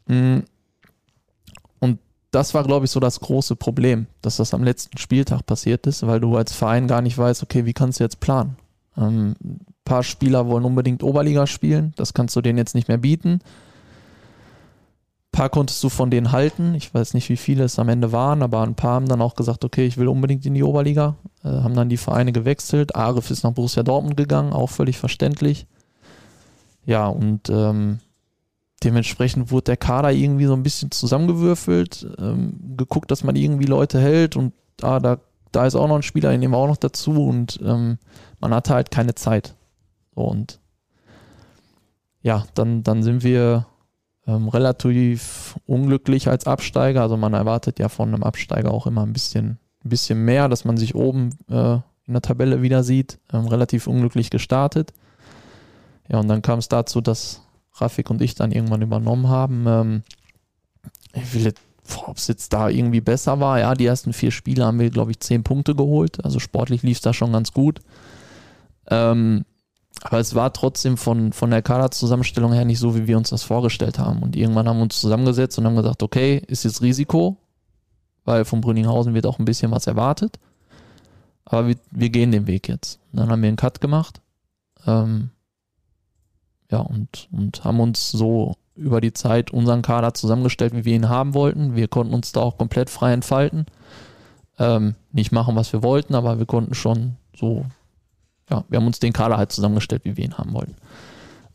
[0.06, 0.38] Mm.
[1.80, 1.98] Und
[2.30, 6.06] das war, glaube ich, so das große Problem, dass das am letzten Spieltag passiert ist,
[6.06, 8.56] weil du als Verein gar nicht weißt, okay, wie kannst du jetzt planen?
[8.96, 12.98] Ähm, ein paar Spieler wollen unbedingt Oberliga spielen, das kannst du denen jetzt nicht mehr
[12.98, 13.40] bieten.
[15.32, 18.42] Paar konntest du von denen halten, ich weiß nicht, wie viele es am Ende waren,
[18.42, 21.48] aber ein paar haben dann auch gesagt, okay, ich will unbedingt in die Oberliga, äh,
[21.48, 22.96] haben dann die Vereine gewechselt.
[22.96, 25.66] Arif ist nach Borussia Dortmund gegangen, auch völlig verständlich.
[26.86, 27.98] Ja, und ähm,
[28.82, 34.00] dementsprechend wurde der Kader irgendwie so ein bisschen zusammengewürfelt, ähm, geguckt, dass man irgendwie Leute
[34.00, 35.18] hält und ah, da,
[35.52, 37.98] da ist auch noch ein Spieler, den nehmen wir auch noch dazu und ähm,
[38.40, 39.54] man hatte halt keine Zeit.
[40.14, 40.60] Und
[42.22, 43.66] ja, dann, dann sind wir
[44.28, 47.02] ähm, relativ unglücklich als Absteiger.
[47.02, 50.66] Also man erwartet ja von einem Absteiger auch immer ein bisschen, ein bisschen mehr, dass
[50.66, 51.74] man sich oben äh,
[52.06, 53.18] in der Tabelle wieder sieht.
[53.32, 54.92] Ähm, relativ unglücklich gestartet.
[56.10, 57.42] Ja, und dann kam es dazu, dass
[57.74, 59.64] Rafik und ich dann irgendwann übernommen haben.
[59.66, 60.02] Ähm,
[61.14, 61.62] ich will jetzt,
[62.06, 63.58] ob es jetzt da irgendwie besser war.
[63.58, 66.22] Ja, die ersten vier Spiele haben wir, glaube ich, zehn Punkte geholt.
[66.22, 67.80] Also sportlich lief es da schon ganz gut.
[68.90, 69.46] Ähm,
[70.02, 73.42] aber es war trotzdem von, von der Kaderzusammenstellung her nicht so, wie wir uns das
[73.42, 74.22] vorgestellt haben.
[74.22, 77.36] Und irgendwann haben wir uns zusammengesetzt und haben gesagt, okay, ist jetzt Risiko,
[78.24, 80.38] weil von Brünninghausen wird auch ein bisschen was erwartet.
[81.44, 83.00] Aber wir, wir gehen den Weg jetzt.
[83.12, 84.20] Und dann haben wir einen Cut gemacht.
[84.86, 85.30] Ähm,
[86.70, 91.08] ja, und, und haben uns so über die Zeit unseren Kader zusammengestellt, wie wir ihn
[91.08, 91.74] haben wollten.
[91.74, 93.66] Wir konnten uns da auch komplett frei entfalten.
[94.58, 97.64] Ähm, nicht machen, was wir wollten, aber wir konnten schon so,
[98.50, 100.76] ja, wir haben uns den Kader halt zusammengestellt, wie wir ihn haben wollten.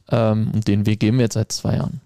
[0.10, 2.02] Ähm, und den Weg gehen wir jetzt seit zwei Jahren.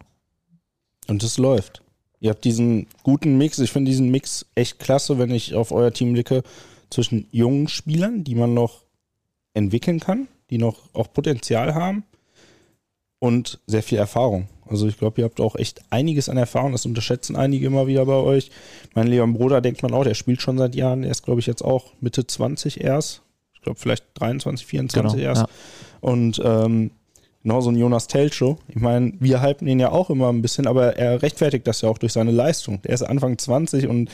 [1.08, 1.82] Und es läuft.
[2.20, 3.60] Ihr habt diesen guten Mix.
[3.60, 6.44] Ich finde diesen Mix echt klasse, wenn ich auf euer Team blicke,
[6.90, 8.84] zwischen jungen Spielern, die man noch
[9.54, 12.04] entwickeln kann, die noch auch Potenzial haben
[13.20, 14.48] und sehr viel Erfahrung.
[14.66, 16.72] Also ich glaube, ihr habt auch echt einiges an Erfahrung.
[16.72, 18.52] Das unterschätzen einige immer wieder bei euch.
[18.96, 21.04] Mein Leon Bruder denkt man auch, der spielt schon seit Jahren.
[21.04, 23.22] Er ist, glaube ich, jetzt auch Mitte 20 erst.
[23.68, 25.42] Ich glaube, vielleicht 23, 24 Genau, erst.
[25.42, 25.48] ja.
[26.00, 26.92] Und ähm,
[27.44, 28.58] genau so ein Jonas Telcho.
[28.68, 31.90] Ich meine, wir hypen ihn ja auch immer ein bisschen, aber er rechtfertigt das ja
[31.90, 32.82] auch durch seine Leistung.
[32.84, 34.10] Der ist Anfang 20 und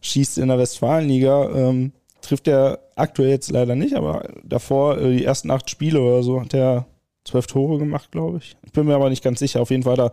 [0.00, 1.50] schießt in der Westfalenliga.
[1.54, 6.22] Ähm, trifft er aktuell jetzt leider nicht, aber davor äh, die ersten acht Spiele oder
[6.22, 6.86] so hat er
[7.24, 8.56] zwölf Tore gemacht, glaube ich.
[8.64, 9.60] Ich bin mir aber nicht ganz sicher.
[9.60, 10.12] Auf jeden Fall hat er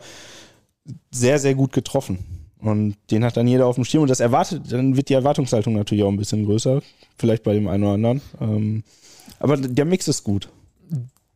[1.12, 2.41] sehr, sehr gut getroffen.
[2.62, 4.04] Und den hat dann jeder auf dem Schirm.
[4.04, 6.82] Und das erwartet, dann wird die Erwartungshaltung natürlich auch ein bisschen größer.
[7.18, 8.22] Vielleicht bei dem einen oder anderen.
[8.40, 8.84] Ähm,
[9.40, 10.50] aber der Mix ist gut.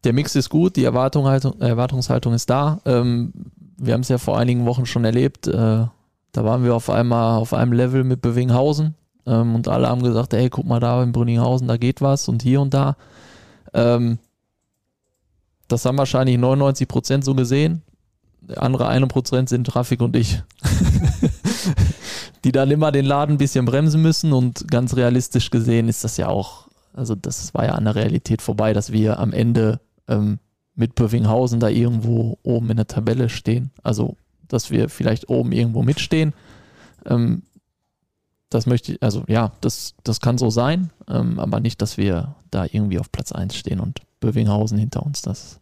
[0.03, 2.79] Der Mix ist gut, die Erwartung, Erwartungshaltung ist da.
[2.85, 3.33] Ähm,
[3.77, 5.47] wir haben es ja vor einigen Wochen schon erlebt.
[5.47, 8.93] Äh, da waren wir auf einmal auf einem Level mit Bewinghausen
[9.25, 12.43] ähm, und alle haben gesagt, ey, guck mal da in Brünninghausen, da geht was und
[12.43, 12.97] hier und da.
[13.73, 14.19] Ähm,
[15.67, 17.81] das haben wahrscheinlich 99 Prozent so gesehen.
[18.55, 20.41] Andere 1 Prozent sind Trafik und ich.
[22.45, 26.17] die dann immer den Laden ein bisschen bremsen müssen und ganz realistisch gesehen ist das
[26.17, 30.37] ja auch, also das war ja an der Realität vorbei, dass wir am Ende ähm,
[30.75, 33.71] mit Bövinghausen da irgendwo oben in der Tabelle stehen.
[33.81, 34.15] Also,
[34.47, 36.33] dass wir vielleicht oben irgendwo mitstehen.
[37.05, 37.43] Ähm,
[38.49, 42.35] das möchte ich, also ja, das, das kann so sein, ähm, aber nicht, dass wir
[42.51, 45.23] da irgendwie auf Platz 1 stehen und Bövinghausen hinter uns.
[45.23, 45.59] Das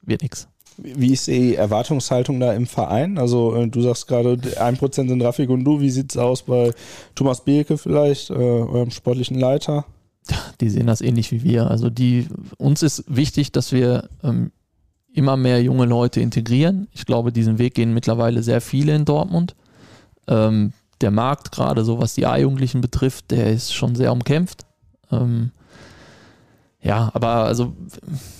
[0.00, 0.48] wird nichts.
[0.78, 3.18] Wie ist die Erwartungshaltung da im Verein?
[3.18, 5.80] Also äh, du sagst gerade, 1% sind Rafik und du.
[5.80, 6.72] Wie sieht es aus bei
[7.14, 9.84] Thomas Behlke vielleicht, äh, eurem sportlichen Leiter?
[10.60, 11.70] Die sehen das ähnlich wie wir.
[11.70, 12.26] Also die,
[12.58, 14.50] uns ist wichtig, dass wir ähm,
[15.12, 16.88] immer mehr junge Leute integrieren.
[16.92, 19.54] Ich glaube, diesen Weg gehen mittlerweile sehr viele in Dortmund.
[20.28, 24.66] Ähm, der Markt, gerade so was die A-Jugendlichen betrifft, der ist schon sehr umkämpft.
[25.10, 25.52] Ähm,
[26.86, 27.74] ja, aber also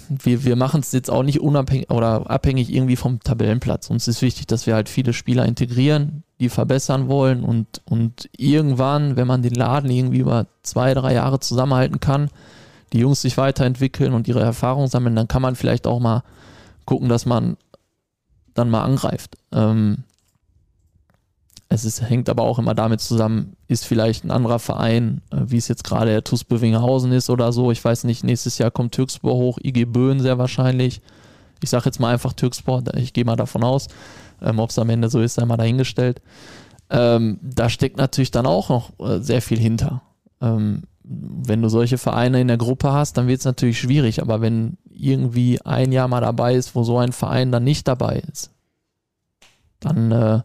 [0.09, 3.91] wir, wir machen es jetzt auch nicht unabhängig oder abhängig irgendwie vom Tabellenplatz.
[3.91, 9.17] Uns ist wichtig, dass wir halt viele Spieler integrieren, die verbessern wollen und, und irgendwann,
[9.17, 12.31] wenn man den Laden irgendwie über zwei, drei Jahre zusammenhalten kann,
[12.93, 16.23] die Jungs sich weiterentwickeln und ihre Erfahrungen sammeln, dann kann man vielleicht auch mal
[16.85, 17.57] gucken, dass man
[18.55, 19.39] dann mal angreift.
[19.51, 20.05] Ähm,
[21.69, 25.57] es ist, hängt aber auch immer damit zusammen, ist vielleicht ein anderer Verein, äh, wie
[25.57, 27.71] es jetzt gerade der TuS Bövinghausen ist oder so.
[27.73, 31.01] Ich weiß nicht, nächstes Jahr kommt Türkspor hoch, IG Böen sehr wahrscheinlich.
[31.63, 33.89] Ich sage jetzt mal einfach Türkspor, ich gehe mal davon aus.
[34.41, 36.21] Ähm, Ob es am Ende so ist, sei mal dahingestellt.
[36.91, 40.03] Ähm, da steckt natürlich dann auch noch äh, sehr viel hinter.
[40.41, 44.21] Ähm, wenn du solche Vereine in der Gruppe hast, dann wird es natürlich schwierig.
[44.21, 48.23] Aber wenn irgendwie ein Jahr mal dabei ist, wo so ein Verein dann nicht dabei
[48.31, 48.51] ist,
[49.81, 50.41] dann äh,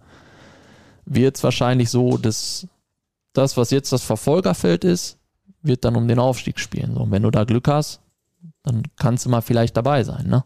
[1.06, 2.68] wird es wahrscheinlich so, dass
[3.34, 5.18] das, was jetzt das Verfolgerfeld ist,
[5.62, 6.96] wird dann um den Aufstieg spielen.
[6.96, 8.02] So, und wenn du da Glück hast,
[8.64, 10.44] dann kannst du mal vielleicht dabei sein, ne?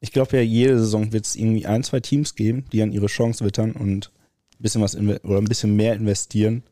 [0.00, 3.06] Ich glaube ja, jede Saison wird es irgendwie ein, zwei Teams geben, die an ihre
[3.06, 4.12] Chance wittern und
[4.58, 6.62] ein bisschen was oder ein bisschen mehr investieren.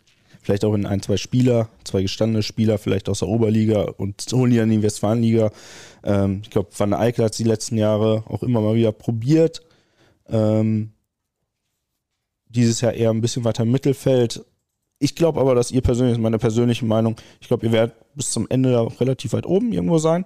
[0.42, 4.53] Vielleicht auch in ein, zwei Spieler, zwei gestandene Spieler, vielleicht aus der Oberliga und holen
[4.53, 5.51] in die Westfalenliga.
[6.03, 9.62] Ähm, ich glaube, Van Eikel hat es die letzten Jahre auch immer mal wieder probiert.
[10.29, 10.93] Ähm,
[12.55, 14.45] dieses Jahr eher ein bisschen weiter im Mittelfeld.
[14.99, 18.47] Ich glaube aber, dass ihr persönlich, meine persönliche Meinung, ich glaube, ihr werdet bis zum
[18.49, 20.25] Ende da relativ weit oben irgendwo sein.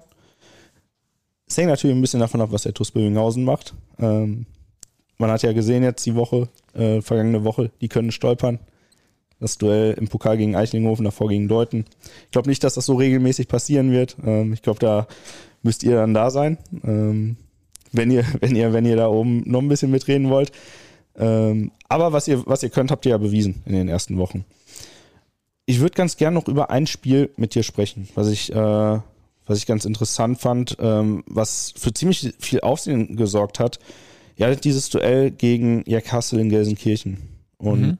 [1.46, 3.74] Es hängt natürlich ein bisschen davon ab, was der TuS Bövinghausen macht.
[3.98, 4.46] Ähm,
[5.16, 8.60] man hat ja gesehen jetzt die Woche, äh, vergangene Woche, die können stolpern.
[9.40, 11.84] Das Duell im Pokal gegen Eichlinghofen, davor gegen Deuten.
[12.24, 14.16] Ich glaube nicht, dass das so regelmäßig passieren wird.
[14.24, 15.06] Ähm, ich glaube, da
[15.62, 16.58] müsst ihr dann da sein.
[16.84, 17.36] Ähm,
[17.92, 20.52] wenn ihr, wenn ihr, wenn ihr da oben noch ein bisschen mitreden wollt.
[21.18, 24.44] Ähm, aber was ihr, was ihr könnt, habt ihr ja bewiesen in den ersten Wochen.
[25.66, 28.54] Ich würde ganz gern noch über ein Spiel mit dir sprechen, was ich, äh,
[29.46, 33.78] was ich ganz interessant fand, ähm, was für ziemlich viel Aufsehen gesorgt hat.
[34.36, 37.18] Ihr hattet dieses Duell gegen Jack Hassel in Gelsenkirchen.
[37.58, 37.98] Und mhm.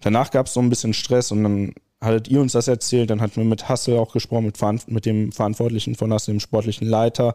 [0.00, 3.20] danach gab es so ein bisschen Stress und dann hattet ihr uns das erzählt, dann
[3.20, 7.34] hatten wir mit Hassel auch gesprochen, mit, mit dem Verantwortlichen von Hassel, dem sportlichen Leiter.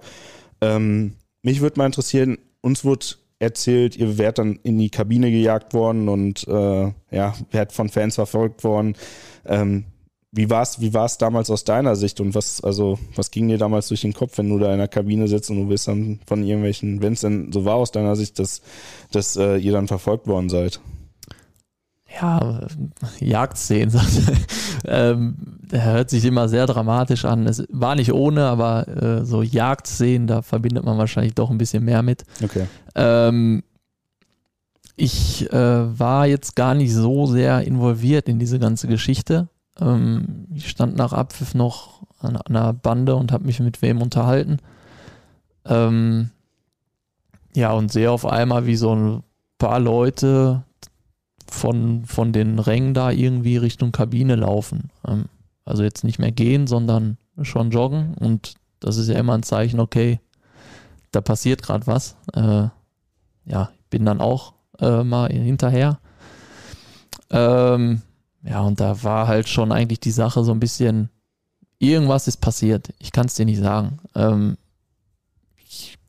[0.60, 3.06] Ähm, mich würde mal interessieren, uns wurde
[3.46, 8.16] erzählt, ihr wärt dann in die Kabine gejagt worden und äh, ja, wärt von Fans
[8.16, 8.96] verfolgt worden.
[9.46, 9.86] Ähm,
[10.32, 13.58] wie war es wie war's damals aus deiner Sicht und was, also, was ging dir
[13.58, 16.20] damals durch den Kopf, wenn du da in der Kabine sitzt und du bist dann
[16.28, 18.62] von irgendwelchen, wenn es denn so war aus deiner Sicht, dass,
[19.12, 20.82] dass äh, ihr dann verfolgt worden seid?
[22.15, 22.67] Ja,
[23.19, 23.99] Jagdszenen.
[24.86, 25.36] ähm,
[25.71, 27.47] hört sich immer sehr dramatisch an.
[27.47, 31.84] Es war nicht ohne, aber äh, so Jagdszenen, da verbindet man wahrscheinlich doch ein bisschen
[31.84, 32.23] mehr mit.
[32.43, 32.67] Okay.
[32.95, 33.63] Ähm,
[34.95, 39.49] ich äh, war jetzt gar nicht so sehr involviert in diese ganze Geschichte.
[39.80, 44.01] Ähm, ich stand nach Abpfiff noch an, an einer Bande und habe mich mit wem
[44.01, 44.60] unterhalten.
[45.65, 46.30] Ähm,
[47.54, 49.23] ja, und sehe auf einmal, wie so ein
[49.58, 50.63] paar Leute
[51.56, 54.91] von, von den Rängen da irgendwie Richtung Kabine laufen.
[55.08, 55.26] Ähm,
[55.63, 58.13] also jetzt nicht mehr gehen, sondern schon joggen.
[58.15, 60.20] Und das ist ja immer ein Zeichen, okay,
[61.12, 62.15] da passiert gerade was.
[62.34, 62.68] Äh,
[63.46, 66.00] ja, ich bin dann auch äh, mal hinterher.
[67.32, 68.02] Ähm,
[68.44, 71.10] ja, und da war halt schon eigentlich die Sache so ein bisschen,
[71.80, 72.94] irgendwas ist passiert.
[73.00, 74.00] Ich kann es dir nicht sagen.
[74.13, 74.58] Ähm,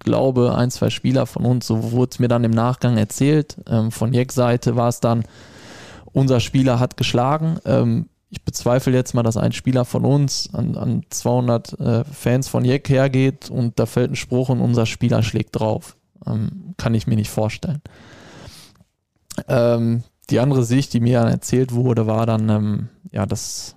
[0.07, 3.57] glaube, ein, zwei Spieler von uns, so wurde es mir dann im Nachgang erzählt.
[3.69, 5.25] Ähm, von Jeck-Seite war es dann,
[6.13, 7.59] unser Spieler hat geschlagen.
[7.67, 12.49] Ähm, ich bezweifle jetzt mal, dass ein Spieler von uns an, an 200 äh, Fans
[12.49, 15.97] von Jeck hergeht und da fällt ein Spruch und unser Spieler schlägt drauf.
[16.27, 17.83] Ähm, kann ich mir nicht vorstellen.
[19.49, 23.77] Ähm, die andere Sicht, die mir dann erzählt wurde, war dann, ähm, ja, dass,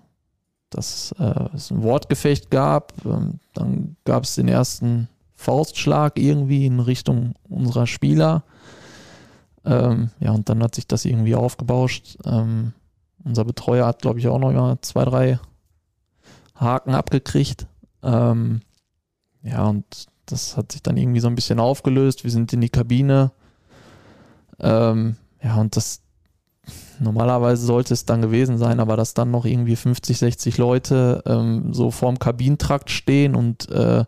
[0.70, 2.94] dass äh, es ein Wortgefecht gab.
[3.06, 5.10] Ähm, dann gab es den ersten
[5.40, 8.44] Faustschlag irgendwie in Richtung unserer Spieler.
[9.64, 12.18] Ähm, ja, und dann hat sich das irgendwie aufgebauscht.
[12.26, 12.74] Ähm,
[13.24, 15.40] unser Betreuer hat, glaube ich, auch noch mal zwei, drei
[16.56, 17.68] Haken abgekriegt.
[18.04, 18.64] Ähm,
[19.42, 22.26] ja, und das hat sich dann irgendwie so ein bisschen aufgelöst.
[22.26, 23.32] Wir sind in die Kabine.
[24.60, 26.02] Ähm, ja, und das,
[27.00, 31.74] normalerweise sollte es dann gewesen sein, aber dass dann noch irgendwie 50, 60 Leute ähm,
[31.74, 34.04] so vorm Kabinentrakt stehen und äh,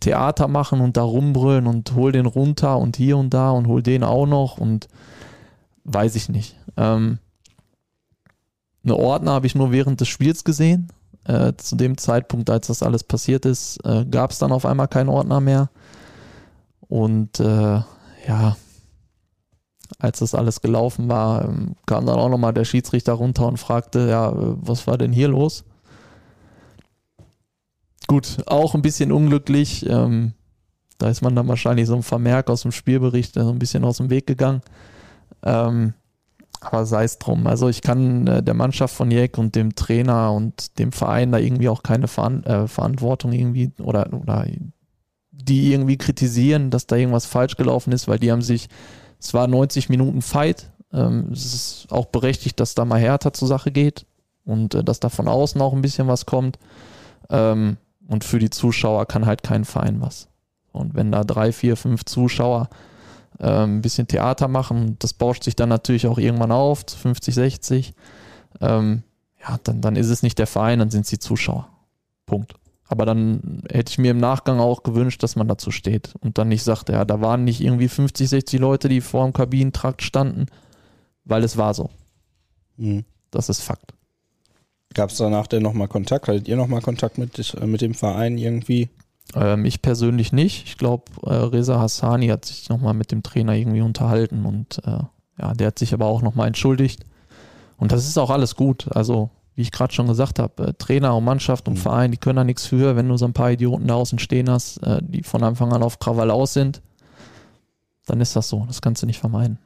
[0.00, 3.82] Theater machen und da rumbrüllen und hol den runter und hier und da und hol
[3.82, 4.88] den auch noch und
[5.84, 6.56] weiß ich nicht.
[6.76, 7.18] Ähm,
[8.82, 10.88] eine Ordner habe ich nur während des Spiels gesehen.
[11.24, 14.88] Äh, zu dem Zeitpunkt, als das alles passiert ist, äh, gab es dann auf einmal
[14.88, 15.68] keinen Ordner mehr.
[16.88, 17.82] Und äh,
[18.26, 18.56] ja,
[19.98, 24.08] als das alles gelaufen war, ähm, kam dann auch nochmal der Schiedsrichter runter und fragte,
[24.08, 25.64] ja, was war denn hier los?
[28.10, 29.88] Gut, auch ein bisschen unglücklich.
[29.88, 30.32] Ähm,
[30.98, 33.98] da ist man dann wahrscheinlich so ein Vermerk aus dem Spielbericht so ein bisschen aus
[33.98, 34.62] dem Weg gegangen.
[35.44, 35.94] Ähm,
[36.60, 37.46] aber sei es drum.
[37.46, 41.38] Also ich kann äh, der Mannschaft von Jek und dem Trainer und dem Verein da
[41.38, 44.44] irgendwie auch keine Veran äh, Verantwortung irgendwie oder, oder
[45.30, 48.68] die irgendwie kritisieren, dass da irgendwas falsch gelaufen ist, weil die haben sich
[49.20, 50.72] es war 90 Minuten Fight.
[50.92, 54.04] Ähm, es ist auch berechtigt, dass da mal härter zur Sache geht
[54.44, 56.58] und äh, dass da von außen auch ein bisschen was kommt.
[57.30, 57.76] Ähm,
[58.10, 60.28] und für die Zuschauer kann halt kein Verein was.
[60.72, 62.68] Und wenn da drei, vier, fünf Zuschauer
[63.38, 67.94] äh, ein bisschen Theater machen, das bauscht sich dann natürlich auch irgendwann auf, 50, 60,
[68.60, 69.04] ähm,
[69.40, 71.68] ja, dann, dann ist es nicht der Verein, dann sind es die Zuschauer.
[72.26, 72.54] Punkt.
[72.88, 76.48] Aber dann hätte ich mir im Nachgang auch gewünscht, dass man dazu steht und dann
[76.48, 80.46] nicht sagt, ja, da waren nicht irgendwie 50, 60 Leute, die vor dem Kabinentrakt standen,
[81.24, 81.90] weil es war so.
[82.76, 83.04] Mhm.
[83.30, 83.94] Das ist Fakt.
[84.94, 86.28] Gab es danach denn nochmal Kontakt?
[86.28, 88.90] Hattet ihr nochmal Kontakt mit, äh, mit dem Verein irgendwie?
[89.34, 90.66] Ähm, ich persönlich nicht.
[90.66, 94.98] Ich glaube, äh, Reza Hassani hat sich nochmal mit dem Trainer irgendwie unterhalten und äh,
[95.38, 97.04] ja, der hat sich aber auch nochmal entschuldigt.
[97.76, 98.88] Und das ist auch alles gut.
[98.94, 101.80] Also wie ich gerade schon gesagt habe, äh, Trainer und Mannschaft und mhm.
[101.80, 104.50] Verein, die können da nichts für, wenn du so ein paar Idioten da außen stehen
[104.50, 106.82] hast, äh, die von Anfang an auf Krawall aus sind,
[108.06, 108.64] dann ist das so.
[108.66, 109.58] Das kannst du nicht vermeiden.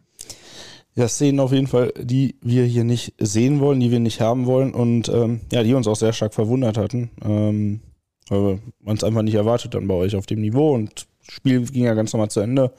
[0.97, 4.47] Ja, Szenen auf jeden Fall, die wir hier nicht sehen wollen, die wir nicht haben
[4.47, 7.11] wollen und ähm, ja, die uns auch sehr stark verwundert hatten.
[7.25, 7.81] Ähm,
[8.29, 11.65] weil man es einfach nicht erwartet dann bei euch auf dem Niveau und das Spiel
[11.67, 12.73] ging ja ganz normal zu Ende.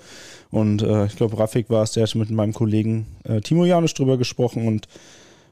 [0.52, 3.94] Und äh, ich glaube, Rafik war es, der hat mit meinem Kollegen äh, Timo Janisch
[3.94, 4.88] drüber gesprochen und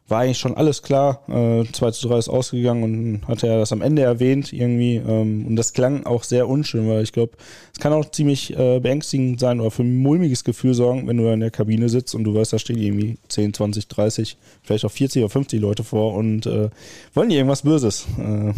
[0.08, 1.22] war eigentlich schon alles klar.
[1.30, 4.96] Äh, 2 zu 3 ist ausgegangen und hatte er das am Ende erwähnt irgendwie.
[4.96, 7.34] Ähm, und das klang auch sehr unschön, weil ich glaube,
[7.72, 11.32] es kann auch ziemlich äh, beängstigend sein oder für ein mulmiges Gefühl sorgen, wenn du
[11.32, 14.92] in der Kabine sitzt und du weißt, da stehen irgendwie 10, 20, 30, vielleicht auch
[14.92, 16.70] 40 oder 50 Leute vor und äh,
[17.14, 18.06] wollen dir irgendwas Böses.
[18.20, 18.54] Äh,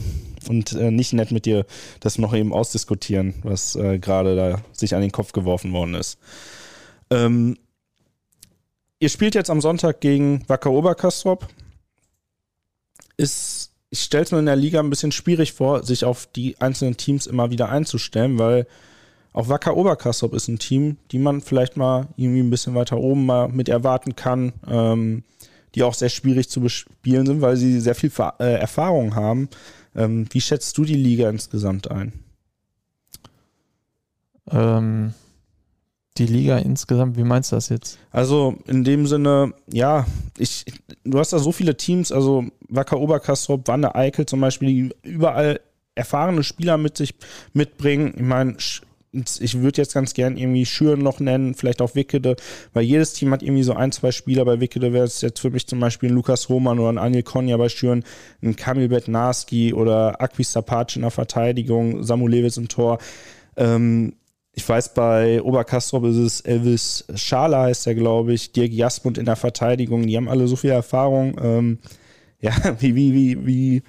[0.48, 1.66] und äh, nicht nett mit dir
[2.00, 6.20] das noch eben ausdiskutieren, was äh, gerade da sich an den Kopf geworfen worden ist.
[7.10, 7.58] Ähm,
[9.00, 11.48] Ihr spielt jetzt am Sonntag gegen Wacker Oberkastrop.
[13.18, 16.60] Ist, ich stelle es mir in der Liga ein bisschen schwierig vor, sich auf die
[16.62, 18.68] einzelnen Teams immer wieder einzustellen, weil
[19.34, 23.26] auch Wacker Oberkastrop ist ein Team, die man vielleicht mal irgendwie ein bisschen weiter oben
[23.26, 25.24] mal mit erwarten kann, ähm,
[25.76, 29.50] die auch sehr schwierig zu bespielen sind, weil sie sehr viel äh, Erfahrung haben.
[29.94, 32.14] Ähm, wie schätzt du die Liga insgesamt ein?
[34.50, 35.14] Ähm,
[36.18, 38.00] die Liga insgesamt, wie meinst du das jetzt?
[38.12, 40.06] Also in dem Sinne, ja,
[40.38, 40.66] ich,
[41.04, 45.60] du hast da so viele Teams, also Wacker Oberkastrop, Wanne Eickel zum Beispiel, die überall
[45.94, 47.16] erfahrene Spieler mit sich
[47.54, 48.14] mitbringen.
[48.16, 48.56] Ich meine,
[49.40, 52.36] ich würde jetzt ganz gern irgendwie Schüren noch nennen, vielleicht auch Wickede,
[52.74, 54.46] weil jedes Team hat irgendwie so ein, zwei Spieler.
[54.46, 57.24] Bei Wickede wäre es jetzt für mich zum Beispiel ein Lukas Roman oder ein Anil
[57.24, 58.04] Konya bei Schüren,
[58.42, 63.00] ein Kamil Betnarski oder Akvis Sapac in der Verteidigung, Samu Lewis im Tor.
[63.58, 64.14] Ähm,
[64.58, 69.26] ich weiß, bei Oberkastrop ist es Elvis Schala, heißt er, glaube ich, Dirk Jasmund in
[69.26, 70.08] der Verteidigung.
[70.08, 71.38] Die haben alle so viel Erfahrung.
[71.42, 71.80] Ähm,
[72.40, 73.84] ja, wie, wie, wie, wie,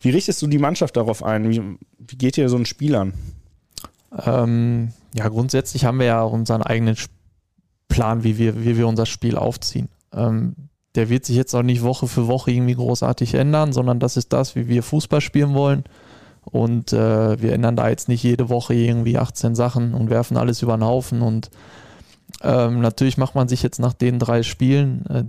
[0.00, 1.50] wie richtest du die Mannschaft darauf ein?
[1.50, 1.60] Wie,
[1.98, 3.14] wie geht dir so ein Spiel an?
[4.24, 6.96] Ähm, ja, grundsätzlich haben wir ja unseren eigenen
[7.88, 9.88] Plan, wie wir, wie wir unser Spiel aufziehen.
[10.14, 10.54] Ähm,
[10.94, 14.32] der wird sich jetzt auch nicht Woche für Woche irgendwie großartig ändern, sondern das ist
[14.32, 15.84] das, wie wir Fußball spielen wollen.
[16.44, 20.62] Und äh, wir ändern da jetzt nicht jede Woche irgendwie 18 Sachen und werfen alles
[20.62, 21.22] über den Haufen.
[21.22, 21.50] Und
[22.42, 25.24] ähm, natürlich macht man sich jetzt nach den drei Spielen, äh,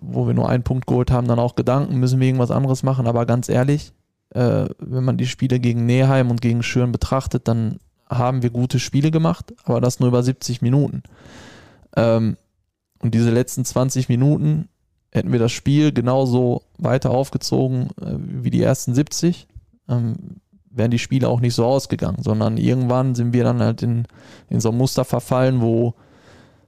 [0.00, 3.06] wo wir nur einen Punkt geholt haben, dann auch Gedanken, müssen wir irgendwas anderes machen.
[3.06, 3.92] Aber ganz ehrlich,
[4.30, 8.78] äh, wenn man die Spiele gegen Neheim und gegen Schüren betrachtet, dann haben wir gute
[8.78, 11.02] Spiele gemacht, aber das nur über 70 Minuten.
[11.96, 12.36] Ähm,
[13.00, 14.68] und diese letzten 20 Minuten
[15.10, 19.46] hätten wir das Spiel genauso weiter aufgezogen äh, wie die ersten 70
[19.88, 24.06] ähm, wären die Spiele auch nicht so ausgegangen, sondern irgendwann sind wir dann halt in,
[24.48, 25.94] in so ein Muster verfallen, wo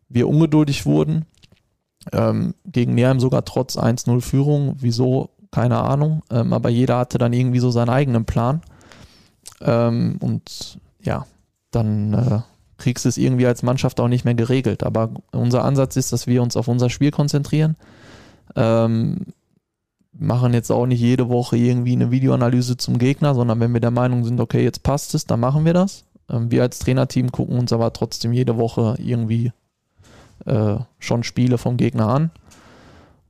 [0.08, 1.24] wir ungeduldig wurden.
[2.12, 4.76] Ähm, gegen Neheim sogar trotz 1-0 Führung.
[4.78, 5.30] Wieso?
[5.50, 6.22] Keine Ahnung.
[6.30, 8.60] Ähm, aber jeder hatte dann irgendwie so seinen eigenen Plan.
[9.60, 11.26] Ähm, und ja,
[11.72, 12.40] dann, äh,
[12.78, 14.82] kriegst du es irgendwie als Mannschaft auch nicht mehr geregelt.
[14.82, 17.76] Aber unser Ansatz ist, dass wir uns auf unser Spiel konzentrieren.
[20.18, 23.90] Machen jetzt auch nicht jede Woche irgendwie eine Videoanalyse zum Gegner, sondern wenn wir der
[23.90, 26.04] Meinung sind, okay, jetzt passt es, dann machen wir das.
[26.30, 29.52] Ähm, wir als Trainerteam gucken uns aber trotzdem jede Woche irgendwie
[30.44, 32.30] äh, schon Spiele vom Gegner an.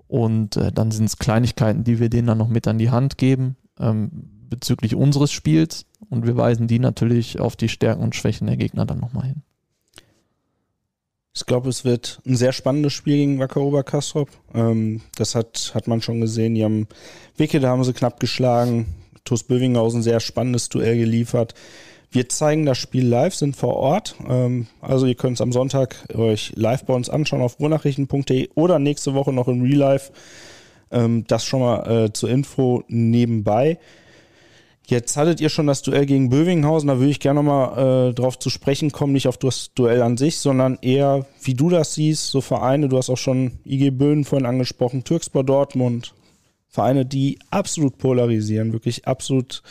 [0.08, 3.18] Und äh, dann sind es Kleinigkeiten, die wir denen dann noch mit an die Hand
[3.18, 4.10] geben ähm,
[4.48, 5.86] bezüglich unseres Spiels.
[6.08, 9.42] Und wir weisen die natürlich auf die Stärken und Schwächen der Gegner dann nochmal hin.
[11.36, 14.30] Ich glaube, es wird ein sehr spannendes Spiel gegen Wacker Oberkastrop.
[14.54, 16.54] Ähm, das hat, hat man schon gesehen.
[16.54, 16.88] Die haben
[17.36, 18.86] Wicke, da haben sie knapp geschlagen.
[19.24, 21.52] TuS Bövinghausen sehr spannendes Duell geliefert.
[22.10, 24.16] Wir zeigen das Spiel live, sind vor Ort.
[24.26, 28.78] Ähm, also ihr könnt es am Sonntag euch live bei uns anschauen auf ruhrnachrichten.de oder
[28.78, 30.12] nächste Woche noch im Real Life.
[30.90, 33.78] Ähm, das schon mal äh, zur Info nebenbei.
[34.88, 38.38] Jetzt hattet ihr schon das Duell gegen Bövinghausen, da würde ich gerne nochmal äh, drauf
[38.38, 42.28] zu sprechen kommen, nicht auf das Duell an sich, sondern eher, wie du das siehst,
[42.28, 46.14] so Vereine, du hast auch schon IG Böen vorhin angesprochen, Türkspor Dortmund,
[46.68, 49.64] Vereine, die absolut polarisieren, wirklich absolut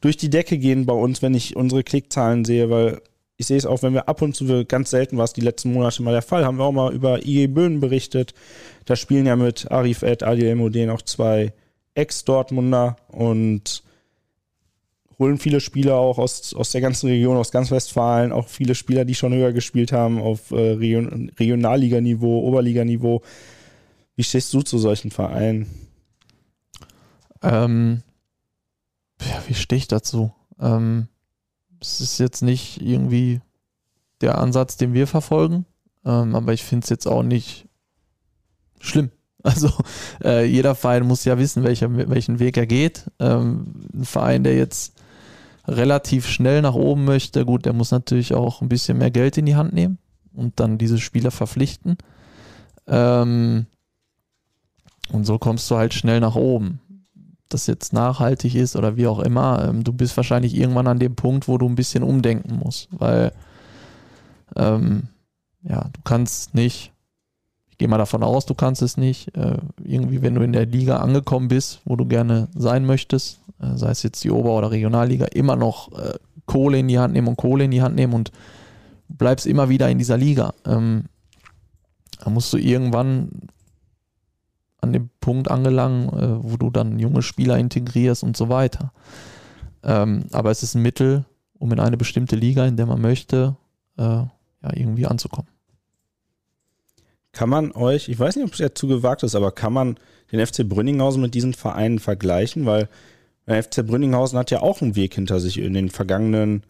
[0.00, 3.00] durch die Decke gehen bei uns, wenn ich unsere Klickzahlen sehe, weil
[3.36, 5.72] ich sehe es auch, wenn wir ab und zu, ganz selten war es die letzten
[5.72, 8.34] Monate mal der Fall, haben wir auch mal über IG Böen berichtet.
[8.84, 11.52] Da spielen ja mit Arif Ed, Adil Modin auch zwei
[11.94, 13.84] Ex-Dortmunder und
[15.18, 19.04] holen viele Spieler auch aus, aus der ganzen Region, aus ganz Westfalen, auch viele Spieler,
[19.04, 23.22] die schon höher gespielt haben auf äh, Region, Regionalliganiveau, Oberliganiveau.
[24.14, 25.66] Wie stehst du zu solchen Vereinen?
[27.42, 28.02] Ähm,
[29.20, 30.32] ja, wie stehe ich dazu?
[30.60, 31.08] Ähm,
[31.80, 33.40] es ist jetzt nicht irgendwie
[34.20, 35.66] der Ansatz, den wir verfolgen,
[36.04, 37.66] ähm, aber ich finde es jetzt auch nicht
[38.80, 39.10] schlimm.
[39.46, 39.70] Also
[40.24, 43.08] äh, jeder Verein muss ja wissen, welcher, welchen Weg er geht.
[43.20, 44.95] Ähm, ein Verein, der jetzt
[45.66, 49.46] relativ schnell nach oben möchte, gut, der muss natürlich auch ein bisschen mehr Geld in
[49.46, 49.98] die Hand nehmen
[50.34, 51.96] und dann diese Spieler verpflichten.
[52.86, 53.66] Ähm,
[55.12, 56.80] und so kommst du halt schnell nach oben.
[57.48, 61.14] Das jetzt nachhaltig ist oder wie auch immer, ähm, du bist wahrscheinlich irgendwann an dem
[61.14, 63.32] Punkt, wo du ein bisschen umdenken musst, weil
[64.56, 65.08] ähm,
[65.62, 66.92] ja, du kannst nicht,
[67.76, 70.64] ich gehe mal davon aus, du kannst es nicht, äh, irgendwie, wenn du in der
[70.64, 74.70] Liga angekommen bist, wo du gerne sein möchtest, äh, sei es jetzt die Ober- oder
[74.70, 76.14] Regionalliga, immer noch äh,
[76.46, 78.32] Kohle in die Hand nehmen und Kohle in die Hand nehmen und
[79.10, 80.54] bleibst immer wieder in dieser Liga.
[80.64, 81.04] Ähm,
[82.24, 83.28] da musst du irgendwann
[84.80, 88.90] an dem Punkt angelangen, äh, wo du dann junge Spieler integrierst und so weiter.
[89.84, 91.26] Ähm, aber es ist ein Mittel,
[91.58, 93.54] um in eine bestimmte Liga, in der man möchte,
[93.98, 94.30] äh, ja,
[94.72, 95.50] irgendwie anzukommen.
[97.36, 99.98] Kann man euch, ich weiß nicht, ob es ja zu gewagt ist, aber kann man
[100.32, 102.64] den FC Brünninghausen mit diesen Vereinen vergleichen?
[102.64, 102.88] Weil
[103.46, 106.62] der FC Brünninghausen hat ja auch einen Weg hinter sich in den vergangenen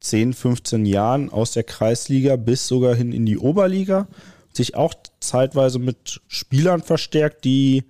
[0.00, 4.08] 10, 15 Jahren aus der Kreisliga bis sogar hin in die Oberliga.
[4.54, 7.84] Sich auch zeitweise mit Spielern verstärkt, die,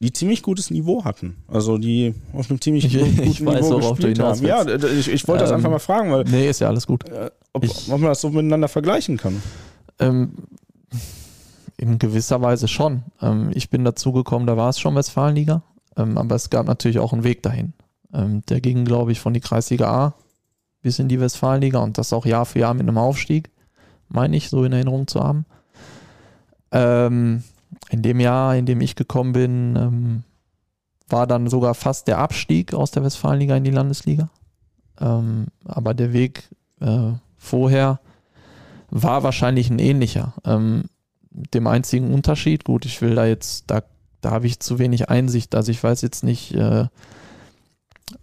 [0.00, 1.36] die ziemlich gutes Niveau hatten.
[1.48, 4.44] Also die auf einem ziemlich ich, guten ich weiß, Niveau du gespielt haben.
[4.44, 6.24] Ja, ich, ich wollte ähm, das einfach mal fragen, weil.
[6.24, 7.08] Nee, ist ja alles gut.
[7.08, 9.40] Äh, ob, ich, ob man das so miteinander vergleichen kann.
[9.98, 10.34] Ähm,
[11.76, 13.02] in gewisser Weise schon.
[13.20, 15.62] Ähm, ich bin dazugekommen, da war es schon Westfalenliga.
[15.96, 17.72] Ähm, aber es gab natürlich auch einen Weg dahin.
[18.12, 20.14] Ähm, der ging, glaube ich, von die Kreisliga A
[20.82, 23.50] bis in die Westfalenliga und das auch Jahr für Jahr mit einem Aufstieg,
[24.08, 25.46] meine ich, so in Erinnerung zu haben.
[26.70, 27.42] Ähm,
[27.90, 30.22] in dem Jahr, in dem ich gekommen bin, ähm,
[31.08, 34.28] war dann sogar fast der Abstieg aus der Westfalenliga in die Landesliga.
[34.98, 36.48] Aber der Weg
[36.80, 38.00] äh, vorher
[38.90, 40.34] war wahrscheinlich ein ähnlicher.
[40.44, 40.84] Ähm,
[41.30, 43.82] dem einzigen Unterschied, gut, ich will da jetzt, da
[44.26, 45.54] da habe ich zu wenig Einsicht.
[45.54, 46.86] Also ich weiß jetzt nicht, äh,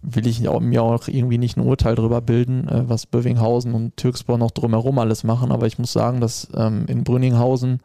[0.02, 4.36] will ich mir auch irgendwie nicht ein Urteil darüber bilden, äh, was Bövinghausen und Türkspor
[4.36, 5.50] noch drumherum alles machen.
[5.50, 7.80] Aber ich muss sagen, dass ähm, in Brünninghausen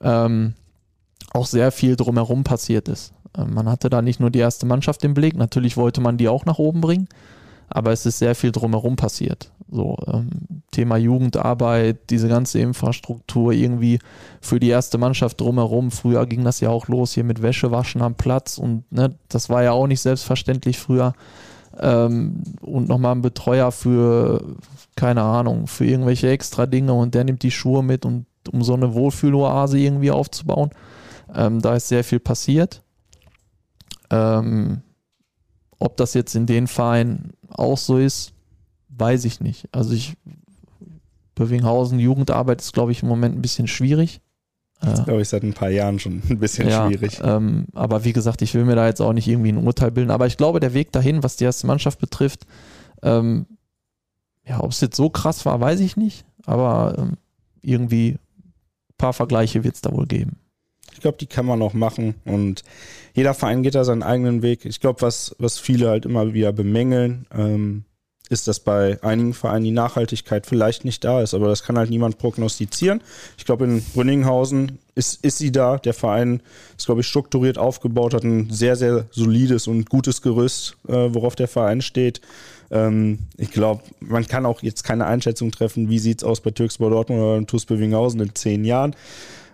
[0.00, 0.54] ähm,
[1.32, 3.12] auch sehr viel drumherum passiert ist.
[3.36, 6.28] Äh, man hatte da nicht nur die erste Mannschaft im Blick, natürlich wollte man die
[6.28, 7.08] auch nach oben bringen,
[7.68, 9.50] aber es ist sehr viel drumherum passiert.
[9.70, 10.30] So, ähm,
[10.72, 14.00] Thema Jugendarbeit, diese ganze Infrastruktur irgendwie
[14.40, 15.90] für die erste Mannschaft drumherum.
[15.90, 19.62] Früher ging das ja auch los hier mit Wäschewaschen am Platz und ne, das war
[19.62, 21.12] ja auch nicht selbstverständlich früher.
[21.78, 24.56] Ähm, und nochmal ein Betreuer für,
[24.96, 28.74] keine Ahnung, für irgendwelche extra Dinge und der nimmt die Schuhe mit und um so
[28.74, 30.70] eine Wohlfühloase irgendwie aufzubauen.
[31.34, 32.82] Ähm, da ist sehr viel passiert.
[34.10, 34.82] Ähm,
[35.78, 38.32] ob das jetzt in den Vereinen auch so ist,
[38.96, 39.68] weiß ich nicht.
[39.72, 40.14] Also ich,
[41.34, 44.20] Bövinghausen, Jugendarbeit ist, glaube ich, im Moment ein bisschen schwierig.
[44.82, 47.20] Das glaube ich seit ein paar Jahren schon ein bisschen ja, schwierig.
[47.22, 50.10] Ähm, aber wie gesagt, ich will mir da jetzt auch nicht irgendwie ein Urteil bilden.
[50.10, 52.46] Aber ich glaube, der Weg dahin, was die erste Mannschaft betrifft,
[53.02, 53.46] ähm,
[54.46, 57.12] ja, ob es jetzt so krass war, weiß ich nicht, aber ähm,
[57.62, 60.38] irgendwie ein paar Vergleiche wird es da wohl geben.
[60.92, 62.64] Ich glaube, die kann man auch machen und
[63.14, 64.64] jeder Verein geht da seinen eigenen Weg.
[64.64, 67.84] Ich glaube, was, was viele halt immer wieder bemängeln, ähm,
[68.30, 71.90] ist, dass bei einigen Vereinen die Nachhaltigkeit vielleicht nicht da ist, aber das kann halt
[71.90, 73.02] niemand prognostizieren.
[73.36, 75.78] Ich glaube, in Brünninghausen ist, ist sie da.
[75.78, 76.40] Der Verein
[76.78, 81.34] ist, glaube ich, strukturiert aufgebaut, hat ein sehr, sehr solides und gutes Gerüst, äh, worauf
[81.34, 82.20] der Verein steht.
[82.70, 86.52] Ähm, ich glaube, man kann auch jetzt keine Einschätzung treffen, wie sieht es aus bei
[86.52, 88.94] Türkspor Dortmund oder TuS Bövinghausen in zehn Jahren.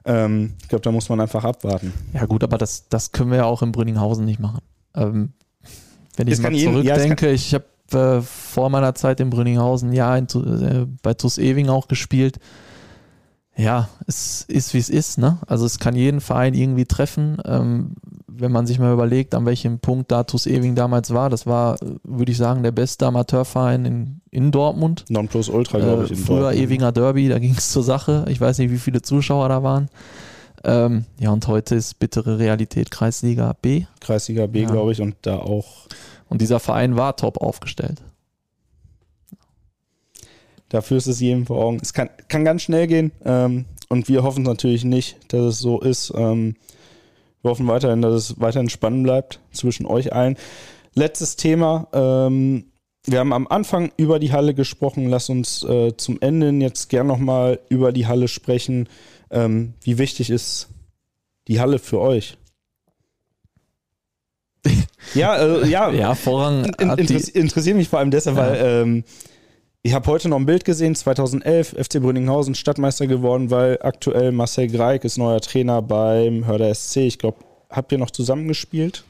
[0.05, 1.95] Ähm, ich glaube, da muss man einfach abwarten.
[2.13, 4.61] Ja gut, aber das, das können wir ja auch in Brünninghausen nicht machen.
[4.93, 5.33] wenn
[6.19, 10.25] ich das mal zurückdenke, ja, ich habe äh, vor meiner Zeit in Brünninghausen ja in,
[10.25, 12.39] äh, bei TuS Ewing auch gespielt.
[13.59, 15.39] Ja, es ist wie es ist, ne?
[15.47, 17.39] Also es kann jeden Verein irgendwie treffen.
[17.47, 17.95] Ähm,
[18.27, 21.77] wenn man sich mal überlegt, an welchem Punkt da TuS Ewing damals war, das war,
[22.03, 25.07] würde ich sagen, der beste Amateurverein in, in Dortmund.
[25.09, 26.11] Non-Plus Ultra, glaube ich.
[26.11, 26.65] In früher Dortmund.
[26.65, 28.27] Ewinger Derby, da ging es zur Sache.
[28.29, 29.89] Ich weiß nicht, wie viele Zuschauer da waren.
[30.65, 33.87] Ähm, ja, und heute ist bittere Realität Kreisliga B.
[34.01, 34.69] Kreisliga B, ja.
[34.69, 35.87] glaube ich, und da auch
[36.29, 38.03] und dieser Verein war top aufgestellt.
[40.69, 41.79] Dafür ist es jedem vor Augen.
[41.81, 45.81] Es kann, kann ganz schnell gehen ähm, und wir hoffen natürlich nicht, dass es so
[45.81, 46.13] ist.
[46.17, 46.57] Ähm,
[47.43, 50.37] wir hoffen weiterhin, dass es weiterhin spannend bleibt zwischen euch allen.
[50.95, 51.87] Letztes Thema.
[51.93, 52.65] Ähm,
[53.05, 55.09] wir haben am Anfang über die Halle gesprochen.
[55.09, 58.89] Lass uns äh, zum Ende jetzt gern nochmal über die Halle sprechen.
[59.31, 60.69] Ähm, wie wichtig ist
[61.47, 62.37] die Halle für euch?
[65.15, 65.91] Ja, äh, ja.
[65.93, 66.65] ja, Vorrang.
[66.79, 68.43] In, interess interessiert mich vor allem deshalb, ja.
[68.43, 69.05] weil ähm,
[69.83, 74.67] ich habe heute noch ein Bild gesehen, 2011, FC Brünninghausen Stadtmeister geworden, weil aktuell Marcel
[74.67, 76.99] Greig ist neuer Trainer beim Hörder SC.
[76.99, 77.39] Ich glaube,
[77.71, 79.05] habt ihr noch zusammengespielt?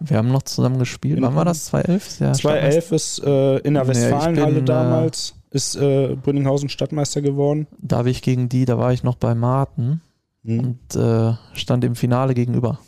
[0.00, 1.20] Wir haben noch zusammen gespielt.
[1.20, 1.66] Wann war das?
[1.66, 2.20] 2011?
[2.20, 7.66] Ja, 2011 ist äh, in der Westfalenhalle äh, damals, ist äh, Brünninghausen Stadtmeister geworden.
[7.78, 10.00] Da habe ich gegen die, da war ich noch bei Martin
[10.44, 10.60] hm.
[10.60, 12.78] und äh, stand im Finale gegenüber.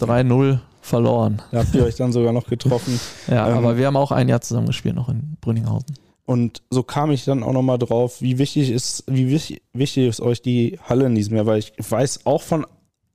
[0.00, 1.42] 3-0 verloren.
[1.50, 2.98] Da habt ihr euch dann sogar noch getroffen.
[3.28, 5.94] ja, ähm, aber wir haben auch ein Jahr zusammen gespielt, noch in Brünninghausen.
[6.24, 10.20] Und so kam ich dann auch nochmal drauf, wie wichtig ist, wie wichtig, wichtig ist
[10.20, 12.66] euch die Halle in diesem Jahr, weil ich weiß auch von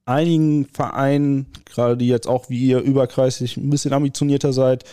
[0.06, 4.84] einigen Vereinen, gerade die jetzt auch wie ihr überkreislich ein bisschen ambitionierter seid,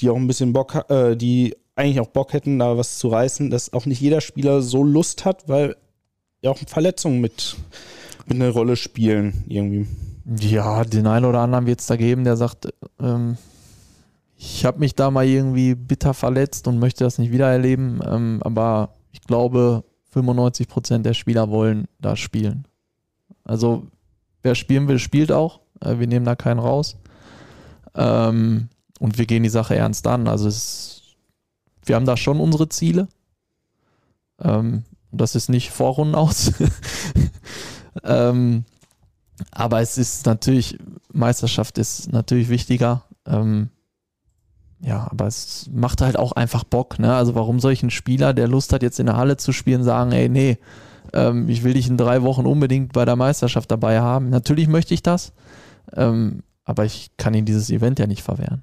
[0.00, 3.50] die auch ein bisschen Bock, äh, die eigentlich auch Bock hätten, da was zu reißen,
[3.50, 5.76] dass auch nicht jeder Spieler so Lust hat, weil
[6.42, 7.56] ja auch Verletzungen mit,
[8.26, 9.86] mit eine Rolle spielen irgendwie.
[10.36, 12.68] Ja, den einen oder anderen wird es da geben, der sagt,
[13.00, 13.38] ähm,
[14.36, 18.00] ich habe mich da mal irgendwie bitter verletzt und möchte das nicht wieder erleben.
[18.04, 22.66] Ähm, aber ich glaube, 95 Prozent der Spieler wollen da spielen.
[23.44, 23.86] Also
[24.42, 25.60] wer spielen will, spielt auch.
[25.80, 26.96] Äh, wir nehmen da keinen raus.
[27.94, 28.68] Ähm,
[29.00, 30.28] und wir gehen die Sache ernst an.
[30.28, 31.16] Also es,
[31.86, 33.08] wir haben da schon unsere Ziele.
[34.40, 36.52] Ähm, das ist nicht Vorrunden aus.
[38.04, 38.64] ähm,
[39.50, 40.78] aber es ist natürlich,
[41.12, 43.04] Meisterschaft ist natürlich wichtiger.
[43.26, 43.70] Ähm,
[44.80, 46.98] ja, aber es macht halt auch einfach Bock.
[46.98, 47.14] Ne?
[47.14, 49.82] Also warum soll ich einen Spieler, der Lust hat, jetzt in der Halle zu spielen,
[49.82, 50.58] sagen, ey, nee,
[51.12, 54.30] ähm, ich will dich in drei Wochen unbedingt bei der Meisterschaft dabei haben.
[54.30, 55.32] Natürlich möchte ich das,
[55.94, 58.62] ähm, aber ich kann ihn dieses Event ja nicht verwehren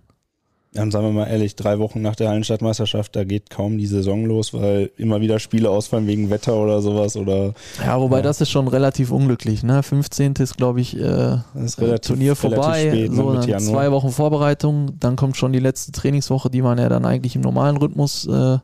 [0.75, 4.25] dann sagen wir mal ehrlich, drei Wochen nach der Hallenstadtmeisterschaft, da geht kaum die Saison
[4.25, 7.53] los, weil immer wieder Spiele ausfallen wegen Wetter oder sowas oder.
[7.83, 8.23] Ja, wobei ja.
[8.23, 9.81] das ist schon relativ unglücklich, ne?
[9.81, 10.33] 15.
[10.39, 14.99] ist, glaube ich, äh, ist relativ, Turnier vorbei, spät, ne, so ne, zwei Wochen Vorbereitung,
[14.99, 18.57] dann kommt schon die letzte Trainingswoche, die man ja dann eigentlich im normalen Rhythmus äh,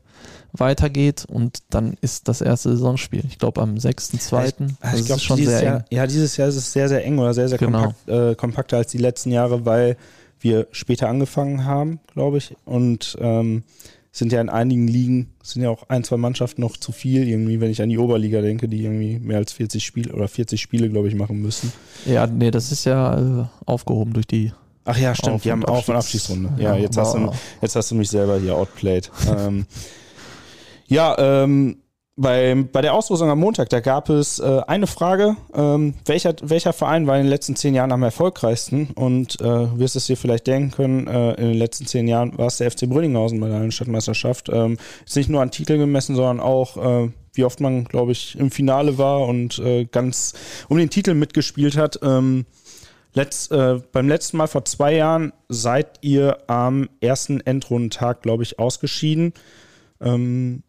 [0.53, 3.23] weitergeht und dann ist das erste Saisonspiel.
[3.27, 4.17] Ich glaube am 6.2.
[4.17, 5.83] Ich, also ich glaube schon sehr Jahr, eng.
[5.89, 7.93] Ja, dieses Jahr ist es sehr, sehr eng oder sehr, sehr genau.
[8.05, 9.95] kompakt, äh, kompakter als die letzten Jahre, weil
[10.41, 12.55] wir später angefangen haben, glaube ich.
[12.65, 13.63] Und ähm,
[14.11, 17.61] sind ja in einigen Ligen, sind ja auch ein, zwei Mannschaften noch zu viel, irgendwie,
[17.61, 20.89] wenn ich an die Oberliga denke, die irgendwie mehr als 40 Spiele oder 40 Spiele,
[20.89, 21.71] glaube ich, machen müssen.
[22.05, 24.51] Ja, nee, das ist ja äh, aufgehoben durch die.
[24.83, 26.51] Ach ja, stimmt, Auf die haben auch eine Abschiedsrunde.
[26.57, 27.31] Ja, ja jetzt, hast du,
[27.61, 29.09] jetzt hast du mich selber hier outplayed.
[29.29, 29.65] ähm,
[30.87, 31.77] ja, ähm,
[32.17, 36.73] bei, bei der Auslosung am Montag, da gab es äh, eine Frage, ähm, welcher, welcher
[36.73, 38.91] Verein war in den letzten zehn Jahren am erfolgreichsten?
[38.95, 42.47] Und äh, wirst es dir vielleicht denken können, äh, in den letzten zehn Jahren war
[42.47, 44.49] es der FC Brünninghausen bei der Stadtmeisterschaft.
[44.49, 48.37] Ähm, ist nicht nur an Titel gemessen, sondern auch, äh, wie oft man, glaube ich,
[48.37, 50.33] im Finale war und äh, ganz
[50.67, 51.99] um den Titel mitgespielt hat.
[52.03, 52.45] Ähm,
[53.13, 58.59] letzt, äh, beim letzten Mal vor zwei Jahren seid ihr am ersten Endrundentag, glaube ich,
[58.59, 59.33] ausgeschieden.
[60.01, 60.63] Ähm,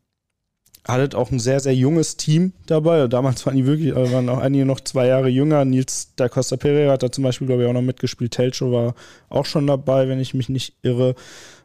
[0.86, 3.06] hattet auch ein sehr, sehr junges Team dabei.
[3.06, 5.64] Damals waren die wirklich, also waren auch einige noch zwei Jahre jünger.
[5.64, 8.32] Nils da Costa Pereira hat da zum Beispiel, glaube ich, auch noch mitgespielt.
[8.32, 8.94] Telcho war
[9.28, 11.14] auch schon dabei, wenn ich mich nicht irre.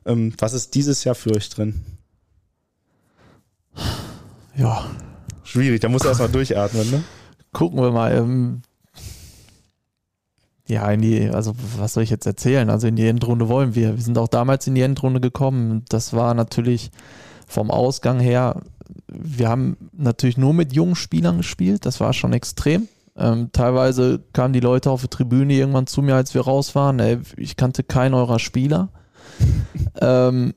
[0.05, 1.81] Ähm, was ist dieses Jahr für euch drin?
[4.55, 4.85] Ja.
[5.43, 7.03] Schwierig, da muss er erstmal durchatmen, ne?
[7.53, 8.13] Gucken wir mal.
[8.13, 8.61] Ähm,
[10.67, 12.69] ja, in die, also was soll ich jetzt erzählen?
[12.69, 13.95] Also in die Endrunde wollen wir.
[13.95, 15.85] Wir sind auch damals in die Endrunde gekommen.
[15.89, 16.91] Das war natürlich
[17.47, 18.61] vom Ausgang her,
[19.07, 21.85] wir haben natürlich nur mit jungen Spielern gespielt.
[21.85, 22.87] Das war schon extrem.
[23.15, 26.99] Ähm, teilweise kamen die Leute auf der Tribüne irgendwann zu mir, als wir raus waren.
[26.99, 28.89] Ey, ich kannte keinen eurer Spieler.
[30.01, 30.53] ähm,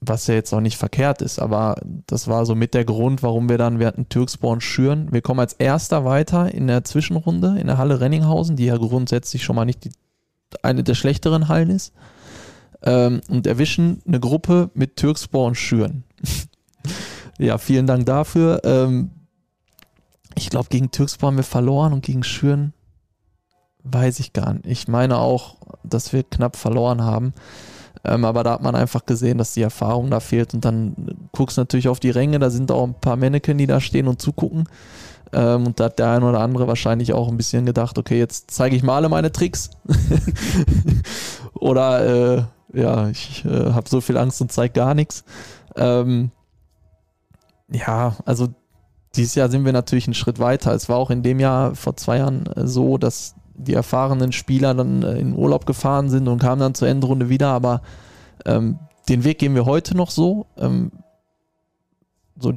[0.00, 1.76] was ja jetzt auch nicht verkehrt ist, aber
[2.06, 5.12] das war so mit der Grund, warum wir dann, wir hatten Türksporn Schüren.
[5.12, 9.44] Wir kommen als Erster weiter in der Zwischenrunde in der Halle Renninghausen, die ja grundsätzlich
[9.44, 9.90] schon mal nicht die,
[10.62, 11.92] eine der schlechteren Hallen ist.
[12.82, 16.04] Ähm, und erwischen eine Gruppe mit Türksporn Schüren.
[17.40, 18.60] ja, vielen Dank dafür.
[18.64, 19.10] Ähm,
[20.34, 22.72] ich glaube, gegen Türkspor haben wir verloren und gegen Schüren
[23.82, 24.66] weiß ich gar nicht.
[24.66, 27.32] Ich meine auch, dass wir knapp verloren haben.
[28.04, 30.52] Ähm, aber da hat man einfach gesehen, dass die Erfahrung da fehlt.
[30.52, 30.94] Und dann
[31.32, 34.06] guckst du natürlich auf die Ränge, da sind auch ein paar Männchen, die da stehen
[34.06, 34.68] und zugucken.
[35.32, 38.50] Ähm, und da hat der eine oder andere wahrscheinlich auch ein bisschen gedacht, okay, jetzt
[38.50, 39.70] zeige ich mal alle meine Tricks.
[41.54, 45.24] oder äh, ja, ich äh, habe so viel Angst und zeige gar nichts.
[45.76, 46.32] Ähm,
[47.72, 48.48] ja, also
[49.16, 50.72] dieses Jahr sind wir natürlich einen Schritt weiter.
[50.72, 54.74] Es war auch in dem Jahr vor zwei Jahren äh, so, dass die erfahrenen Spieler
[54.74, 57.82] dann äh, in Urlaub gefahren sind und kamen dann zur Endrunde wieder, aber
[58.46, 60.46] ähm, den Weg gehen wir heute noch so.
[60.56, 60.92] Ähm,
[62.38, 62.54] so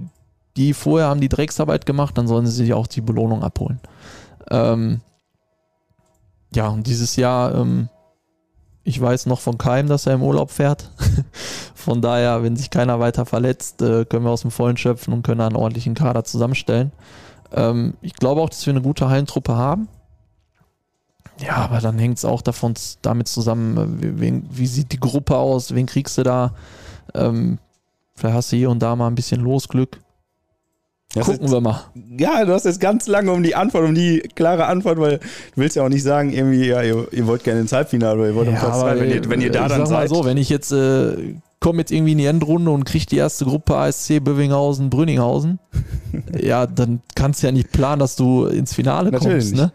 [0.55, 3.80] die vorher haben die Drecksarbeit gemacht, dann sollen sie sich auch die Belohnung abholen.
[4.51, 5.01] Ähm,
[6.53, 7.89] ja, und dieses Jahr, ähm,
[8.84, 10.90] ich weiß noch von keinem, dass er im Urlaub fährt.
[11.76, 15.24] von daher, wenn sich keiner weiter verletzt, äh, können wir aus dem Vollen schöpfen und
[15.24, 16.92] können einen ordentlichen Kader zusammenstellen.
[17.54, 19.88] Ähm, ich glaube auch, dass wir eine gute Hallentruppe haben.
[21.40, 25.38] Ja, aber dann hängt es auch davon damit zusammen, äh, wie, wie, sieht die Gruppe
[25.38, 26.54] aus, wen kriegst du da?
[27.14, 27.60] Ähm,
[28.16, 30.00] vielleicht hast du hier und da mal ein bisschen Losglück.
[31.14, 31.86] Das Gucken ist, wir mal.
[32.18, 35.26] Ja, du hast jetzt ganz lange um die Antwort, um die klare Antwort, weil du
[35.55, 38.36] willst ja auch nicht sagen, irgendwie, ja, ihr, ihr wollt gerne ins Halbfinale oder ihr
[38.36, 40.09] wollt ja, um Platz zwei, wenn ihr, wenn ihr da dann seid.
[40.09, 43.18] Mal so, wenn ich jetzt äh, komme jetzt irgendwie in die Endrunde und kriege die
[43.18, 45.59] erste Gruppe ASC Bövinghausen, Brünninghausen,
[46.41, 49.55] ja, dann kannst du ja nicht planen, dass du ins Finale Natürlich kommst.
[49.55, 49.72] Ne?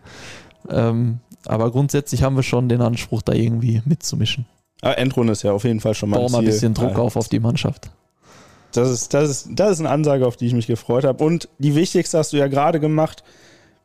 [0.71, 4.45] Ähm, aber grundsätzlich haben wir schon den Anspruch, da irgendwie mitzumischen.
[4.81, 6.93] Aber Endrunde ist ja auf jeden Fall schon mal Bau ein mal ein bisschen Druck
[6.93, 6.99] Ja.
[6.99, 7.91] auf auf die Mannschaft.
[8.73, 11.25] Das ist, das, ist, das ist eine Ansage, auf die ich mich gefreut habe.
[11.25, 13.23] Und die wichtigste hast du ja gerade gemacht.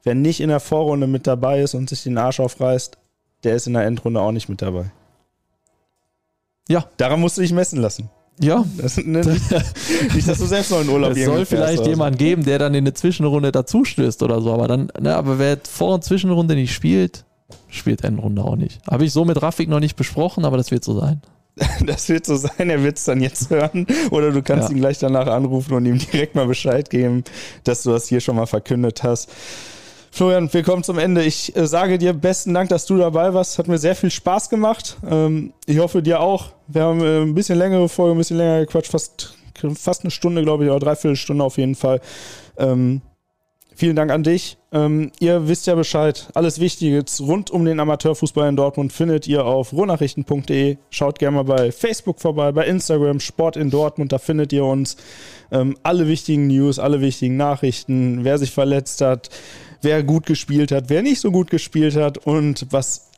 [0.04, 2.98] Wer nicht in der Vorrunde mit dabei ist und sich den Arsch aufreißt,
[3.44, 4.92] der ist in der Endrunde auch nicht mit dabei.
[6.68, 6.86] Ja.
[6.98, 8.10] Daran musst du dich messen lassen.
[8.40, 9.20] Ja, Das, ne,
[10.14, 11.90] nicht, dass du selbst noch in Urlaub es soll vielleicht oder so.
[11.92, 15.58] jemand geben, der dann in eine Zwischenrunde dazustößt oder so, aber dann, ne, aber wer
[15.64, 17.26] Vor- und Zwischenrunde nicht spielt,
[17.70, 18.82] spielt Endrunde auch nicht.
[18.90, 21.22] Habe ich so mit Rafik noch nicht besprochen, aber das wird so sein.
[21.86, 23.86] Das wird so sein, er wird es dann jetzt hören.
[24.12, 24.76] Oder du kannst Ja.
[24.76, 27.24] ihn gleich danach anrufen und ihm direkt mal Bescheid geben,
[27.64, 29.30] dass du das hier schon mal verkündet hast.
[30.12, 31.24] Florian, wir kommen zum Ende.
[31.24, 33.58] Ich äh, sage dir besten Dank, dass du dabei warst.
[33.58, 34.98] Hat mir sehr viel Spaß gemacht.
[35.10, 36.52] Ähm, ich hoffe dir auch.
[36.68, 39.36] Wir haben äh, ein bisschen längere Folge, ein bisschen länger gequatscht, fast,
[39.76, 42.00] fast eine Stunde, glaube ich, oder dreiviertel Stunde auf jeden Fall.
[42.58, 43.02] Ähm,
[43.76, 44.58] vielen Dank an dich.
[44.72, 46.30] Ähm, ihr wisst ja Bescheid.
[46.34, 50.78] Alles Wichtige rund um den Amateurfußball in Dortmund findet ihr auf ruhrnachrichten.de.
[50.90, 54.98] Schaut gerne mal bei Facebook vorbei, bei Instagram, Sport in Dortmund, da findet ihr uns.
[55.52, 59.30] Ähm, alle wichtigen News, alle wichtigen Nachrichten, wer sich verletzt hat,
[59.82, 63.12] wer gut gespielt hat, wer nicht so gut gespielt hat und was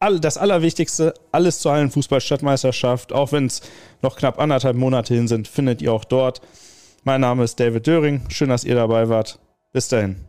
[0.00, 3.62] all, das Allerwichtigste, alles zur Hallenfußball-Stadtmeisterschaft, auch wenn es
[4.02, 6.40] noch knapp anderthalb Monate hin sind, findet ihr auch dort.
[7.04, 8.22] Mein Name ist David Döring.
[8.28, 9.38] Schön, dass ihr dabei wart.
[9.72, 10.24] Bis dahin.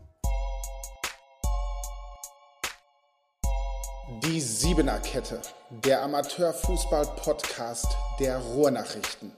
[4.23, 7.87] Die Siebener Kette, der Amateurfußball-Podcast
[8.19, 9.31] der Ruhrnachrichten.